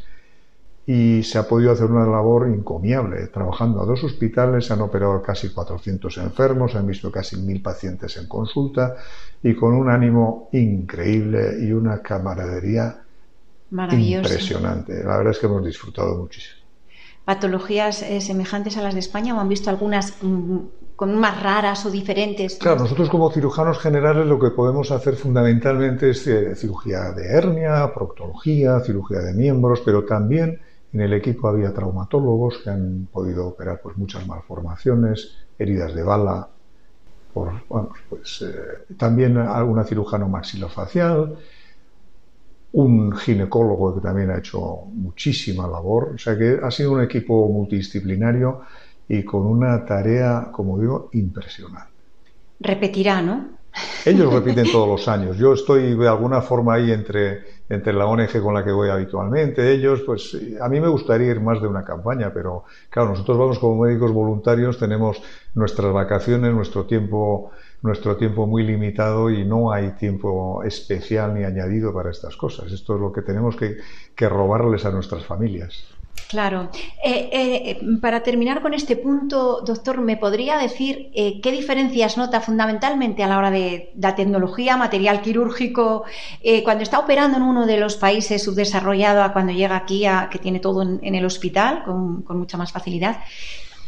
y 0.91 1.21
se 1.21 1.37
ha 1.37 1.47
podido 1.47 1.71
hacer 1.71 1.85
una 1.85 2.07
labor 2.07 2.47
encomiable. 2.47 3.27
Trabajando 3.27 3.79
a 3.79 3.85
dos 3.85 4.03
hospitales, 4.03 4.65
se 4.65 4.73
han 4.73 4.81
operado 4.81 5.21
casi 5.21 5.49
400 5.49 6.17
enfermos, 6.17 6.71
se 6.71 6.79
han 6.79 6.87
visto 6.87 7.11
casi 7.11 7.35
1.000 7.35 7.61
pacientes 7.61 8.17
en 8.17 8.27
consulta 8.27 8.95
y 9.43 9.53
con 9.53 9.75
un 9.75 9.87
ánimo 9.87 10.49
increíble 10.51 11.59
y 11.61 11.73
una 11.73 12.01
camaradería 12.01 13.03
impresionante. 13.71 15.03
La 15.03 15.17
verdad 15.17 15.33
es 15.33 15.37
que 15.37 15.45
hemos 15.45 15.63
disfrutado 15.63 16.17
muchísimo. 16.17 16.57
¿Patologías 17.23 18.01
eh, 18.01 18.19
semejantes 18.19 18.75
a 18.77 18.81
las 18.81 18.95
de 18.95 19.01
España 19.01 19.35
o 19.35 19.39
han 19.39 19.47
visto 19.47 19.69
algunas 19.69 20.15
mm, 20.23 20.57
con 20.95 21.15
más 21.19 21.43
raras 21.43 21.85
o 21.85 21.91
diferentes? 21.91 22.55
Claro, 22.55 22.79
nosotros 22.79 23.11
como 23.11 23.29
cirujanos 23.29 23.77
generales 23.77 24.25
lo 24.25 24.39
que 24.39 24.49
podemos 24.49 24.89
hacer 24.89 25.17
fundamentalmente 25.17 26.09
es 26.09 26.25
eh, 26.25 26.55
cirugía 26.55 27.11
de 27.11 27.27
hernia, 27.27 27.93
proctología, 27.93 28.79
cirugía 28.79 29.19
de 29.19 29.35
miembros, 29.35 29.83
pero 29.85 30.03
también 30.03 30.59
en 30.93 31.01
el 31.01 31.13
equipo 31.13 31.47
había 31.47 31.73
traumatólogos 31.73 32.59
que 32.59 32.69
han 32.69 33.07
podido 33.11 33.47
operar 33.47 33.79
pues, 33.81 33.97
muchas 33.97 34.25
malformaciones, 34.25 35.35
heridas 35.57 35.93
de 35.93 36.03
bala, 36.03 36.47
por, 37.33 37.51
pues, 38.09 38.41
eh, 38.41 38.93
también 38.97 39.37
algún 39.37 39.83
cirujano 39.85 40.27
maxilofacial, 40.27 41.37
un 42.71 43.15
ginecólogo 43.15 43.95
que 43.95 44.01
también 44.01 44.31
ha 44.31 44.39
hecho 44.39 44.85
muchísima 44.93 45.67
labor, 45.67 46.13
o 46.15 46.17
sea 46.17 46.37
que 46.37 46.59
ha 46.61 46.71
sido 46.71 46.93
un 46.93 47.01
equipo 47.01 47.47
multidisciplinario 47.49 48.61
y 49.07 49.23
con 49.23 49.45
una 49.45 49.85
tarea, 49.85 50.49
como 50.51 50.79
digo, 50.79 51.09
impresionante. 51.13 51.89
Repetirá, 52.59 53.21
¿no? 53.21 53.59
Ellos 54.05 54.31
repiten 54.31 54.65
todos 54.71 54.87
los 54.87 55.07
años. 55.07 55.37
Yo 55.37 55.53
estoy 55.53 55.97
de 55.97 56.07
alguna 56.07 56.41
forma 56.41 56.75
ahí 56.75 56.91
entre, 56.91 57.58
entre 57.69 57.93
la 57.93 58.07
ONG 58.07 58.41
con 58.41 58.53
la 58.53 58.63
que 58.63 58.71
voy 58.71 58.89
habitualmente. 58.89 59.71
Ellos, 59.71 60.01
pues 60.01 60.35
a 60.59 60.67
mí 60.67 60.79
me 60.79 60.87
gustaría 60.87 61.27
ir 61.31 61.39
más 61.39 61.61
de 61.61 61.67
una 61.67 61.83
campaña, 61.83 62.33
pero 62.33 62.65
claro, 62.89 63.09
nosotros 63.09 63.37
vamos 63.37 63.59
como 63.59 63.83
médicos 63.83 64.11
voluntarios, 64.11 64.79
tenemos 64.79 65.21
nuestras 65.53 65.93
vacaciones, 65.93 66.53
nuestro 66.53 66.85
tiempo, 66.85 67.51
nuestro 67.81 68.17
tiempo 68.17 68.47
muy 68.47 68.63
limitado 68.63 69.29
y 69.29 69.45
no 69.45 69.71
hay 69.71 69.91
tiempo 69.91 70.63
especial 70.63 71.35
ni 71.35 71.43
añadido 71.43 71.93
para 71.93 72.09
estas 72.09 72.35
cosas. 72.35 72.71
Esto 72.71 72.95
es 72.95 73.01
lo 73.01 73.13
que 73.13 73.21
tenemos 73.21 73.55
que, 73.55 73.77
que 74.15 74.27
robarles 74.27 74.85
a 74.85 74.91
nuestras 74.91 75.23
familias. 75.25 75.98
Claro. 76.27 76.69
Eh, 77.03 77.29
eh, 77.31 77.79
para 78.01 78.21
terminar 78.21 78.61
con 78.61 78.73
este 78.73 78.95
punto, 78.95 79.61
doctor, 79.61 79.99
¿me 80.01 80.17
podría 80.17 80.57
decir 80.57 81.09
eh, 81.13 81.39
qué 81.41 81.51
diferencias 81.51 82.17
nota 82.17 82.41
fundamentalmente 82.41 83.23
a 83.23 83.27
la 83.27 83.37
hora 83.37 83.51
de 83.51 83.91
la 83.99 84.15
tecnología, 84.15 84.77
material 84.77 85.21
quirúrgico, 85.21 86.03
cuando 86.63 86.83
está 86.83 86.99
operando 86.99 87.37
en 87.37 87.43
uno 87.43 87.65
de 87.65 87.77
los 87.77 87.95
países 87.95 88.43
subdesarrollados 88.43 89.25
a 89.25 89.33
cuando 89.33 89.53
llega 89.53 89.75
aquí, 89.75 90.05
a, 90.05 90.29
que 90.29 90.39
tiene 90.39 90.59
todo 90.59 90.81
en, 90.83 91.15
el 91.15 91.25
hospital 91.25 91.83
con, 91.83 92.23
mucha 92.37 92.57
más 92.57 92.71
facilidad? 92.71 93.17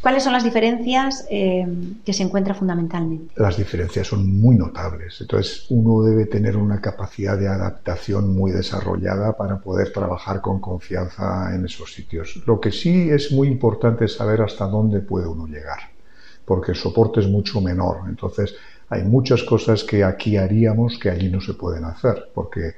¿Cuáles 0.02 0.24
son 0.24 0.34
las 0.34 0.44
diferencias 0.44 1.28
eh, 1.30 1.68
que 2.04 2.12
se 2.12 2.24
encuentra 2.24 2.56
fundamentalmente? 2.56 3.34
Las 3.36 3.56
diferencias 3.56 4.08
son 4.08 4.40
muy 4.40 4.56
notables. 4.56 5.22
Entonces, 5.22 5.68
uno 5.70 6.02
debe 6.02 6.26
tener 6.26 6.58
una 6.58 6.82
capacidad 6.82 7.38
de 7.38 7.48
adaptación 7.48 8.36
muy 8.36 8.52
desarrollada 8.52 9.38
para 9.38 9.60
poder 9.60 9.94
trabajar 9.94 10.42
con 10.42 10.60
confianza 10.60 11.54
en 11.54 11.66
esos 11.66 11.94
sitios. 11.94 12.42
Lo 12.48 12.60
que 12.60 12.72
sí 12.72 13.12
es 13.12 13.32
muy 13.32 13.48
importante 13.48 14.06
es 14.06 14.16
saber 14.16 14.42
hasta 14.42 14.66
dónde 14.66 15.02
puede 15.02 15.28
uno 15.28 15.46
llegar, 15.46 15.92
porque 16.46 16.72
el 16.72 16.78
soporte 16.78 17.20
es 17.20 17.28
mucho 17.28 17.62
menor. 17.62 18.10
Entonces, 18.10 18.56
hay 18.90 19.04
muchas 19.04 19.44
cosas 19.44 19.84
que 19.84 20.04
aquí 20.04 20.36
haríamos 20.36 20.98
que 20.98 21.12
allí 21.12 21.30
no 21.30 21.42
se 21.42 21.54
pueden 21.54 21.86
hacer, 21.86 22.32
porque 22.34 22.74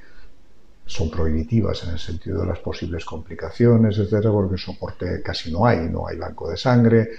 son 0.85 1.09
prohibitivas 1.09 1.83
en 1.85 1.91
el 1.91 1.99
sentido 1.99 2.41
de 2.41 2.47
las 2.47 2.59
posibles 2.59 3.05
complicaciones, 3.05 3.97
etcétera, 3.97 4.31
porque 4.31 4.57
soporte 4.57 5.21
casi 5.23 5.51
no 5.51 5.65
hay, 5.65 5.89
no 5.89 6.07
hay 6.07 6.17
banco 6.17 6.49
de 6.49 6.57
sangre, 6.57 7.09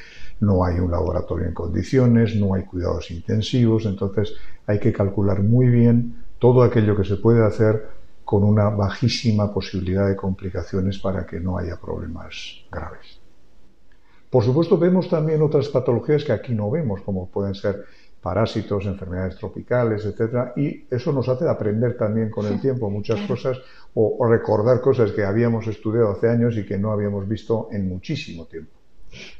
no 0.40 0.64
hay 0.64 0.78
un 0.78 0.90
laboratorio 0.90 1.46
en 1.46 1.54
condiciones, 1.54 2.36
no 2.36 2.54
hay 2.54 2.64
cuidados 2.64 3.10
intensivos, 3.10 3.86
entonces 3.86 4.34
hay 4.66 4.78
que 4.78 4.92
calcular 4.92 5.42
muy 5.42 5.66
bien 5.66 6.24
todo 6.38 6.62
aquello 6.62 6.96
que 6.96 7.04
se 7.04 7.16
puede 7.16 7.44
hacer 7.44 7.88
con 8.24 8.42
una 8.42 8.68
bajísima 8.70 9.52
posibilidad 9.52 10.08
de 10.08 10.16
complicaciones 10.16 10.98
para 10.98 11.26
que 11.26 11.40
no 11.40 11.58
haya 11.58 11.76
problemas 11.76 12.64
graves. 12.70 13.20
Por 14.30 14.42
supuesto, 14.42 14.76
vemos 14.76 15.08
también 15.08 15.42
otras 15.42 15.68
patologías 15.68 16.24
que 16.24 16.32
aquí 16.32 16.52
no 16.52 16.70
vemos, 16.70 17.02
como 17.02 17.28
pueden 17.28 17.54
ser 17.54 17.84
parásitos, 18.24 18.86
enfermedades 18.86 19.36
tropicales, 19.36 20.06
etcétera, 20.06 20.54
y 20.56 20.86
eso 20.90 21.12
nos 21.12 21.28
hace 21.28 21.46
aprender 21.46 21.98
también 21.98 22.30
con 22.30 22.46
el 22.46 22.58
tiempo 22.58 22.88
muchas 22.88 23.20
cosas 23.28 23.58
o, 23.92 24.26
recordar 24.26 24.80
cosas 24.80 25.12
que 25.12 25.24
habíamos 25.24 25.66
estudiado 25.66 26.12
hace 26.12 26.30
años 26.30 26.56
y 26.56 26.64
que 26.64 26.78
no 26.78 26.90
habíamos 26.90 27.28
visto 27.28 27.68
en 27.70 27.86
muchísimo 27.86 28.46
tiempo. 28.46 28.72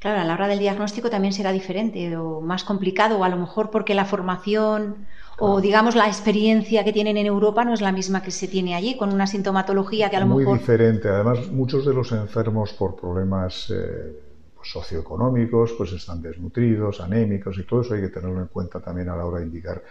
Claro, 0.00 0.20
a 0.20 0.24
la 0.24 0.34
hora 0.34 0.48
del 0.48 0.58
diagnóstico 0.58 1.08
también 1.08 1.32
será 1.32 1.50
diferente 1.50 2.14
o 2.16 2.42
más 2.42 2.62
complicado, 2.62 3.18
o 3.18 3.24
a 3.24 3.30
lo 3.30 3.38
mejor 3.38 3.70
porque 3.70 3.94
la 3.94 4.04
formación 4.04 5.06
o 5.38 5.60
digamos 5.60 5.96
la 5.96 6.06
experiencia 6.06 6.84
que 6.84 6.92
tienen 6.92 7.16
en 7.16 7.26
Europa 7.26 7.64
no 7.64 7.72
es 7.72 7.80
la 7.80 7.90
misma 7.90 8.22
que 8.22 8.30
se 8.30 8.46
tiene 8.46 8.74
allí, 8.74 8.96
con 8.96 9.12
una 9.12 9.26
sintomatología 9.26 10.10
que 10.10 10.16
a 10.16 10.20
lo 10.20 10.26
mejor... 10.26 10.44
Muy 10.44 10.58
diferente. 10.58 11.08
Además, 11.08 11.50
muchos 11.50 11.84
de 11.86 11.94
los 11.94 12.12
enfermos 12.12 12.72
por 12.74 12.94
problemas 12.94 13.72
eh, 13.74 14.23
socioeconómicos, 14.64 15.72
pues 15.76 15.92
están 15.92 16.22
desnutridos, 16.22 17.00
anémicos 17.00 17.58
y 17.58 17.64
todo 17.64 17.82
eso 17.82 17.94
hay 17.94 18.02
que 18.02 18.08
tenerlo 18.08 18.40
en 18.40 18.48
cuenta 18.48 18.80
también 18.80 19.08
a 19.08 19.16
la 19.16 19.24
hora 19.26 19.40
de 19.40 19.46
indicar 19.46 19.82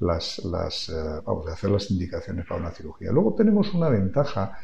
las, 0.00 0.44
las 0.44 0.88
eh, 0.88 1.22
vamos 1.24 1.46
a 1.48 1.52
hacer 1.52 1.70
las 1.70 1.90
indicaciones 1.90 2.46
para 2.46 2.60
una 2.60 2.70
cirugía. 2.70 3.12
Luego 3.12 3.34
tenemos 3.34 3.72
una 3.74 3.88
ventaja 3.88 4.58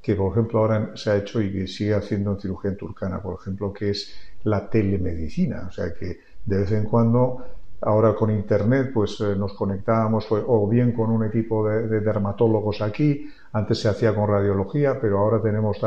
que, 0.00 0.14
por 0.14 0.32
ejemplo, 0.32 0.60
ahora 0.60 0.92
se 0.94 1.10
ha 1.10 1.16
hecho 1.16 1.40
y 1.40 1.52
que 1.52 1.66
sigue 1.66 1.94
haciendo 1.94 2.32
en 2.32 2.40
cirugía 2.40 2.70
en 2.70 2.76
turcana, 2.76 3.22
por 3.22 3.40
ejemplo, 3.40 3.72
que 3.72 3.90
es 3.90 4.14
la 4.44 4.68
telemedicina. 4.68 5.66
O 5.68 5.72
sea 5.72 5.94
que 5.94 6.20
de 6.44 6.58
vez 6.58 6.72
en 6.72 6.84
cuando, 6.84 7.44
ahora 7.80 8.14
con 8.14 8.30
Internet, 8.30 8.90
pues 8.92 9.20
eh, 9.20 9.34
nos 9.36 9.52
conectábamos 9.54 10.26
o 10.30 10.68
bien 10.68 10.92
con 10.92 11.10
un 11.10 11.24
equipo 11.24 11.68
de, 11.68 11.86
de, 11.88 12.00
dermatólogos 12.00 12.80
aquí, 12.80 13.28
antes 13.52 13.78
se 13.78 13.88
hacía 13.88 14.14
con 14.14 14.28
radiología, 14.28 14.98
pero 15.00 15.18
ahora 15.18 15.40
tenemos 15.40 15.78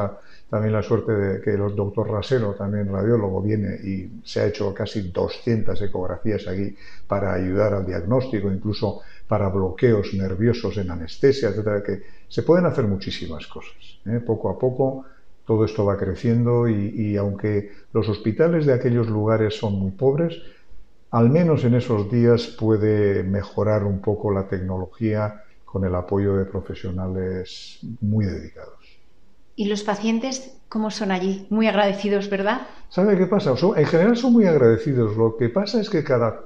también 0.49 0.73
la 0.73 0.81
suerte 0.81 1.11
de 1.11 1.41
que 1.41 1.51
el 1.51 1.75
doctor 1.75 2.09
Rasero, 2.09 2.53
también 2.53 2.91
radiólogo, 2.91 3.41
viene 3.41 3.75
y 3.83 4.21
se 4.23 4.39
ha 4.39 4.45
hecho 4.45 4.73
casi 4.73 5.09
200 5.11 5.81
ecografías 5.81 6.47
aquí 6.47 6.75
para 7.07 7.33
ayudar 7.33 7.73
al 7.73 7.85
diagnóstico, 7.85 8.49
incluso 8.49 9.01
para 9.27 9.49
bloqueos 9.49 10.13
nerviosos 10.13 10.77
en 10.77 10.91
anestesia, 10.91 11.49
etcétera, 11.49 11.83
que 11.83 12.03
se 12.29 12.43
pueden 12.43 12.65
hacer 12.65 12.85
muchísimas 12.85 13.47
cosas. 13.47 13.75
¿eh? 14.05 14.21
Poco 14.25 14.49
a 14.49 14.57
poco 14.57 15.05
todo 15.45 15.65
esto 15.65 15.85
va 15.85 15.97
creciendo 15.97 16.67
y 16.67 17.15
aunque 17.15 17.71
los 17.93 18.09
hospitales 18.09 18.65
de 18.65 18.73
aquellos 18.73 19.07
lugares 19.07 19.55
son 19.55 19.75
muy 19.75 19.91
pobres, 19.91 20.41
al 21.11 21.29
menos 21.29 21.63
en 21.63 21.75
esos 21.75 22.11
días 22.11 22.47
puede 22.47 23.23
mejorar 23.23 23.83
un 23.83 24.01
poco 24.01 24.31
la 24.31 24.47
tecnología 24.47 25.43
con 25.65 25.85
el 25.85 25.95
apoyo 25.95 26.35
de 26.35 26.45
profesionales 26.45 27.79
muy 28.01 28.25
dedicados. 28.25 28.77
¿Y 29.55 29.65
los 29.65 29.83
pacientes 29.83 30.57
cómo 30.69 30.91
son 30.91 31.11
allí? 31.11 31.47
Muy 31.49 31.67
agradecidos, 31.67 32.29
¿verdad? 32.29 32.67
¿Sabe 32.89 33.17
qué 33.17 33.25
pasa? 33.25 33.53
en 33.75 33.85
general 33.85 34.15
son 34.15 34.33
muy 34.33 34.45
agradecidos. 34.45 35.17
Lo 35.17 35.35
que 35.35 35.49
pasa 35.49 35.81
es 35.81 35.89
que 35.89 36.03
cada, 36.03 36.45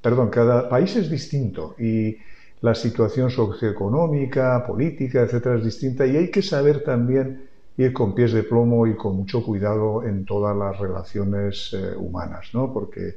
perdón, 0.00 0.30
cada 0.30 0.68
país 0.68 0.96
es 0.96 1.10
distinto 1.10 1.74
y 1.78 2.16
la 2.62 2.74
situación 2.74 3.30
socioeconómica, 3.30 4.64
política, 4.66 5.22
etcétera, 5.22 5.56
es 5.56 5.64
distinta 5.64 6.06
y 6.06 6.16
hay 6.16 6.30
que 6.30 6.42
saber 6.42 6.82
también 6.82 7.46
ir 7.76 7.92
con 7.92 8.14
pies 8.14 8.32
de 8.32 8.42
plomo 8.42 8.86
y 8.86 8.96
con 8.96 9.16
mucho 9.16 9.44
cuidado 9.44 10.02
en 10.02 10.24
todas 10.24 10.56
las 10.56 10.78
relaciones 10.78 11.74
eh, 11.74 11.94
humanas, 11.96 12.48
¿no? 12.54 12.72
Porque, 12.72 13.16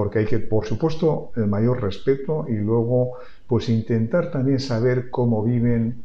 porque 0.00 0.20
hay 0.20 0.24
que, 0.24 0.38
por 0.38 0.64
supuesto, 0.64 1.30
el 1.36 1.46
mayor 1.46 1.82
respeto 1.82 2.46
y 2.48 2.54
luego, 2.54 3.18
pues 3.46 3.68
intentar 3.68 4.30
también 4.30 4.58
saber 4.58 5.10
cómo 5.10 5.44
viven 5.44 6.04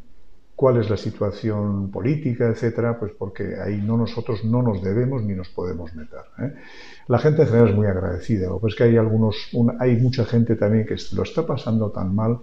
cuál 0.54 0.76
es 0.76 0.90
la 0.90 0.98
situación 0.98 1.90
política, 1.90 2.46
etcétera, 2.46 2.98
pues 2.98 3.12
porque 3.18 3.56
ahí 3.58 3.80
no 3.80 3.96
nosotros 3.96 4.44
no 4.44 4.60
nos 4.60 4.82
debemos 4.82 5.22
ni 5.22 5.32
nos 5.32 5.48
podemos 5.48 5.94
meter. 5.94 6.20
¿eh? 6.40 6.52
La 7.08 7.18
gente 7.18 7.40
en 7.40 7.48
general 7.48 7.70
es 7.70 7.74
muy 7.74 7.86
agradecida, 7.86 8.50
lo 8.50 8.60
que 8.60 8.66
es 8.66 8.74
que 8.74 8.84
hay 8.84 8.98
algunos, 8.98 9.48
hay 9.78 9.96
mucha 9.96 10.26
gente 10.26 10.56
también 10.56 10.84
que 10.84 10.96
lo 11.14 11.22
está 11.22 11.46
pasando 11.46 11.90
tan 11.90 12.14
mal 12.14 12.40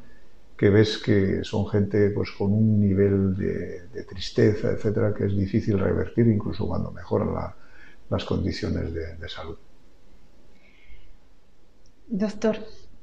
que 0.57 0.71
ves 0.71 0.97
que 0.97 1.43
son 1.43 1.67
gente 1.67 2.09
pues 2.09 2.31
con 2.31 2.51
un 2.51 2.79
nivel 2.79 3.37
de, 3.37 4.03
tristeza, 4.09 4.71
etcétera, 4.71 5.13
que 5.13 5.27
es 5.27 5.37
difícil 5.37 5.77
revertir 5.77 6.25
incluso 6.25 6.67
cuando 6.67 6.89
mejoran 6.89 7.29
las 8.09 8.25
condiciones 8.25 8.91
de 8.91 9.29
salud. 9.29 9.57
Doctor, 12.13 12.57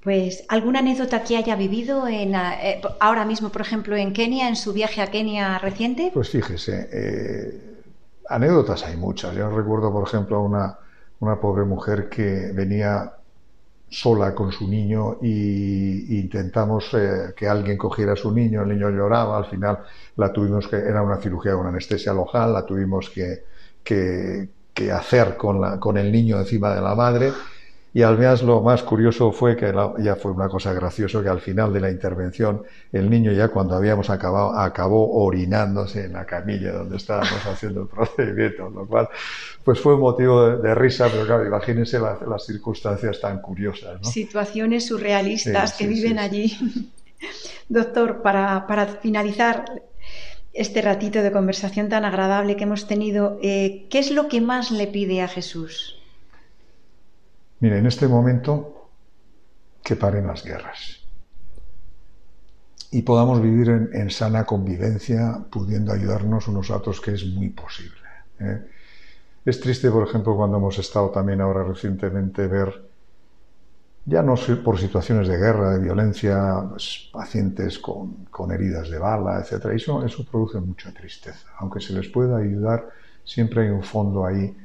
pues, 0.04 0.44
¿alguna 0.48 0.78
anécdota 0.78 1.24
que 1.24 1.36
haya 1.36 1.56
vivido 1.56 2.06
en, 2.06 2.32
eh, 2.36 2.80
ahora 3.00 3.24
mismo, 3.24 3.48
por 3.48 3.60
ejemplo, 3.60 3.96
en 3.96 4.12
Kenia, 4.12 4.46
en 4.46 4.54
su 4.54 4.72
viaje 4.72 5.02
a 5.02 5.08
Kenia 5.08 5.58
reciente? 5.58 6.12
Pues 6.14 6.30
fíjese, 6.30 6.88
eh, 6.92 7.60
anécdotas 8.28 8.84
hay 8.84 8.96
muchas. 8.96 9.34
Yo 9.34 9.50
recuerdo, 9.50 9.92
por 9.92 10.06
ejemplo, 10.06 10.36
a 10.36 10.42
una, 10.44 10.78
una 11.18 11.40
pobre 11.40 11.64
mujer 11.64 12.08
que 12.08 12.52
venía 12.54 13.14
sola 13.88 14.32
con 14.32 14.52
su 14.52 14.68
niño 14.68 15.18
y, 15.22 16.20
intentamos 16.20 16.94
eh, 16.94 17.34
que 17.36 17.48
alguien 17.48 17.76
cogiera 17.76 18.12
a 18.12 18.16
su 18.16 18.30
niño, 18.30 18.62
el 18.62 18.68
niño 18.68 18.90
lloraba, 18.90 19.38
al 19.38 19.46
final 19.46 19.80
la 20.14 20.32
tuvimos 20.32 20.68
que, 20.68 20.76
era 20.76 21.02
una 21.02 21.16
cirugía 21.16 21.54
con 21.54 21.66
anestesia 21.66 22.12
local, 22.12 22.52
la 22.52 22.64
tuvimos 22.64 23.10
que, 23.10 23.42
que, 23.82 24.48
que 24.72 24.92
hacer 24.92 25.36
con, 25.36 25.60
la, 25.60 25.80
con 25.80 25.98
el 25.98 26.12
niño 26.12 26.38
encima 26.38 26.72
de 26.72 26.80
la 26.80 26.94
madre 26.94 27.32
y 27.92 28.02
al 28.02 28.16
menos 28.18 28.42
lo 28.42 28.60
más 28.60 28.82
curioso 28.82 29.32
fue 29.32 29.56
que 29.56 29.74
ya 29.98 30.14
fue 30.14 30.30
una 30.30 30.48
cosa 30.48 30.72
graciosa 30.72 31.22
que 31.22 31.28
al 31.28 31.40
final 31.40 31.72
de 31.72 31.80
la 31.80 31.90
intervención 31.90 32.62
el 32.92 33.10
niño 33.10 33.32
ya 33.32 33.48
cuando 33.48 33.74
habíamos 33.74 34.10
acabado 34.10 34.56
acabó 34.56 35.24
orinándose 35.24 36.04
en 36.04 36.12
la 36.12 36.24
camilla 36.24 36.72
donde 36.72 36.96
estábamos 36.96 37.44
haciendo 37.46 37.82
el 37.82 37.88
procedimiento, 37.88 38.70
lo 38.70 38.86
cual 38.86 39.08
pues 39.64 39.80
fue 39.80 39.94
un 39.94 40.00
motivo 40.00 40.56
de, 40.56 40.74
risa, 40.74 41.08
pero 41.10 41.26
claro, 41.26 41.44
imagínense 41.44 41.98
las 41.98 42.46
circunstancias 42.46 43.20
tan 43.20 43.40
curiosas. 43.40 44.08
Situaciones 44.08 44.86
surrealistas 44.86 45.72
que 45.74 45.86
viven 45.86 46.18
allí. 46.18 46.56
Doctor, 47.68 48.22
para, 48.22 48.66
para, 48.66 48.86
finalizar 48.86 49.64
este 50.52 50.80
ratito 50.80 51.22
de 51.22 51.30
conversación 51.30 51.88
tan 51.88 52.04
agradable 52.04 52.56
que 52.56 52.64
hemos 52.64 52.86
tenido, 52.86 53.38
eh, 53.42 53.86
¿qué 53.90 53.98
es 53.98 54.10
lo 54.10 54.28
que 54.28 54.40
más 54.40 54.70
le 54.70 54.86
pide 54.86 55.22
a 55.22 55.28
Jesús? 55.28 55.99
Mire, 57.60 57.78
en 57.78 57.86
este 57.86 58.08
momento 58.08 58.88
que 59.82 59.96
paren 59.96 60.26
las 60.26 60.44
guerras 60.44 61.00
y 62.90 63.02
podamos 63.02 63.40
vivir 63.40 63.68
en, 63.92 64.10
sana 64.10 64.44
convivencia, 64.44 65.38
pudiendo 65.50 65.92
ayudarnos 65.92 66.48
unos 66.48 66.70
a 66.70 66.78
otros, 66.78 67.00
que 67.00 67.12
es 67.12 67.24
muy 67.24 67.50
posible. 67.50 68.00
¿eh? 68.40 68.66
Es 69.44 69.60
triste, 69.60 69.90
por 69.90 70.08
ejemplo, 70.08 70.36
cuando 70.36 70.56
hemos 70.56 70.78
estado 70.78 71.10
también 71.10 71.40
ahora 71.40 71.62
recientemente 71.62 72.46
ver, 72.48 72.88
ya 74.06 74.22
no 74.22 74.34
por 74.64 74.78
situaciones 74.78 75.28
de 75.28 75.36
guerra, 75.36 75.74
de 75.74 75.84
violencia, 75.84 76.64
pues, 76.68 77.10
pacientes 77.12 77.78
con, 77.78 78.26
heridas 78.50 78.90
de 78.90 78.98
bala, 78.98 79.38
etc. 79.38 79.66
Eso, 79.66 80.04
eso 80.04 80.24
produce 80.24 80.58
mucha 80.58 80.92
tristeza. 80.92 81.46
Aunque 81.58 81.80
se 81.80 81.92
les 81.92 82.08
pueda 82.08 82.38
ayudar, 82.38 82.88
siempre 83.24 83.62
hay 83.62 83.70
un 83.70 83.84
fondo 83.84 84.26
ahí 84.26 84.56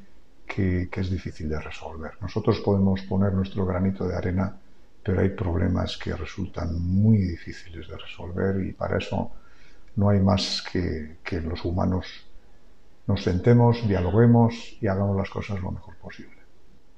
que, 0.45 0.89
es 0.91 1.09
difícil 1.09 1.49
de 1.49 1.59
resolver. 1.59 2.13
Nosotros 2.21 2.59
podemos 2.61 3.01
poner 3.03 3.33
nuestro 3.33 3.65
granito 3.65 4.07
de 4.07 4.15
arena, 4.15 4.55
pero 5.03 5.21
hay 5.21 5.29
problemas 5.29 5.97
que 5.97 6.15
resultan 6.15 6.79
muy 6.79 7.17
difíciles 7.17 7.87
de 7.87 7.97
resolver 7.97 8.65
y 8.65 8.73
para 8.73 8.97
eso 8.97 9.31
no 9.95 10.09
hay 10.09 10.19
más 10.19 10.63
que, 10.71 11.17
que 11.23 11.41
los 11.41 11.63
humanos 11.65 12.05
nos 13.07 13.23
sentemos, 13.23 13.87
dialoguemos 13.87 14.77
y 14.81 14.87
hagamos 14.87 15.15
las 15.15 15.29
cosas 15.29 15.59
lo 15.61 15.71
mejor 15.71 15.95
posible. 15.97 16.35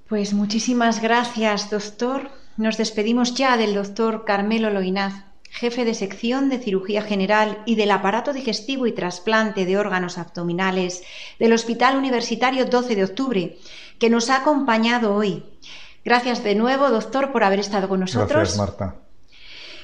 Pues 0.07 0.33
muchísimas 0.33 1.01
gracias, 1.01 1.69
doctor. 1.69 2.29
Nos 2.55 2.77
despedimos 2.77 3.35
ya 3.35 3.57
del 3.57 3.73
doctor 3.73 4.23
Carmelo 4.23 4.69
Loinaz. 4.69 5.25
Jefe 5.51 5.85
de 5.85 5.93
sección 5.93 6.49
de 6.49 6.59
cirugía 6.59 7.01
general 7.01 7.63
y 7.65 7.75
del 7.75 7.91
aparato 7.91 8.33
digestivo 8.33 8.87
y 8.87 8.91
trasplante 8.91 9.65
de 9.65 9.77
órganos 9.77 10.17
abdominales 10.17 11.03
del 11.39 11.53
Hospital 11.53 11.97
Universitario 11.97 12.65
12 12.65 12.95
de 12.95 13.03
Octubre, 13.03 13.57
que 13.99 14.09
nos 14.09 14.29
ha 14.29 14.37
acompañado 14.37 15.15
hoy. 15.15 15.43
Gracias 16.05 16.43
de 16.43 16.55
nuevo, 16.55 16.89
doctor, 16.89 17.31
por 17.31 17.43
haber 17.43 17.59
estado 17.59 17.89
con 17.89 17.99
nosotros. 17.99 18.29
Gracias, 18.29 18.57
Marta. 18.57 19.06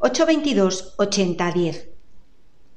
822 0.00 0.94
8010. 0.96 1.90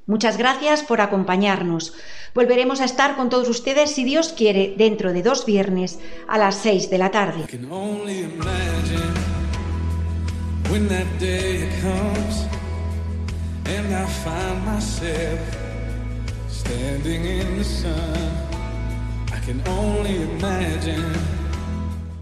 Muchas 0.06 0.36
gracias 0.36 0.82
por 0.82 1.00
acompañarnos. 1.00 1.94
Volveremos 2.34 2.80
a 2.80 2.84
estar 2.84 3.16
con 3.16 3.30
todos 3.30 3.48
ustedes, 3.48 3.90
si 3.90 4.04
Dios 4.04 4.34
quiere, 4.36 4.74
dentro 4.76 5.14
de 5.14 5.22
dos 5.22 5.46
viernes 5.46 5.98
a 6.28 6.36
las 6.36 6.56
6 6.56 6.90
de 6.90 6.98
la 6.98 7.10
tarde. 7.10 7.46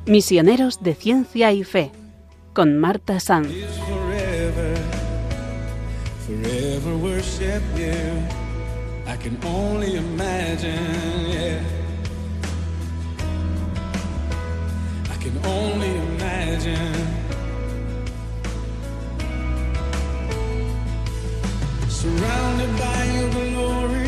Misioneros 0.06 0.82
de 0.82 0.94
Ciencia 0.94 1.52
y 1.52 1.64
Fe 1.64 1.90
con 2.52 2.78
Marta 2.78 3.18
Sanz. 3.18 3.48
You. 7.76 8.22
I 9.06 9.16
can 9.16 9.36
only 9.44 9.96
imagine, 9.96 11.26
yeah. 11.28 11.62
I 15.10 15.16
can 15.16 15.36
only 15.44 15.90
imagine. 16.06 16.94
Surrounded 21.88 22.72
by 22.78 23.04
your 23.16 23.30
glory, 23.30 24.01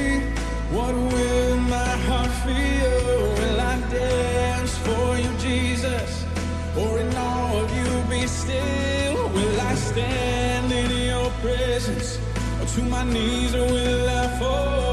to 12.75 12.83
my 12.83 13.05
knees 13.05 13.53
will 13.53 14.09
I 14.09 14.27
fall 14.39 14.84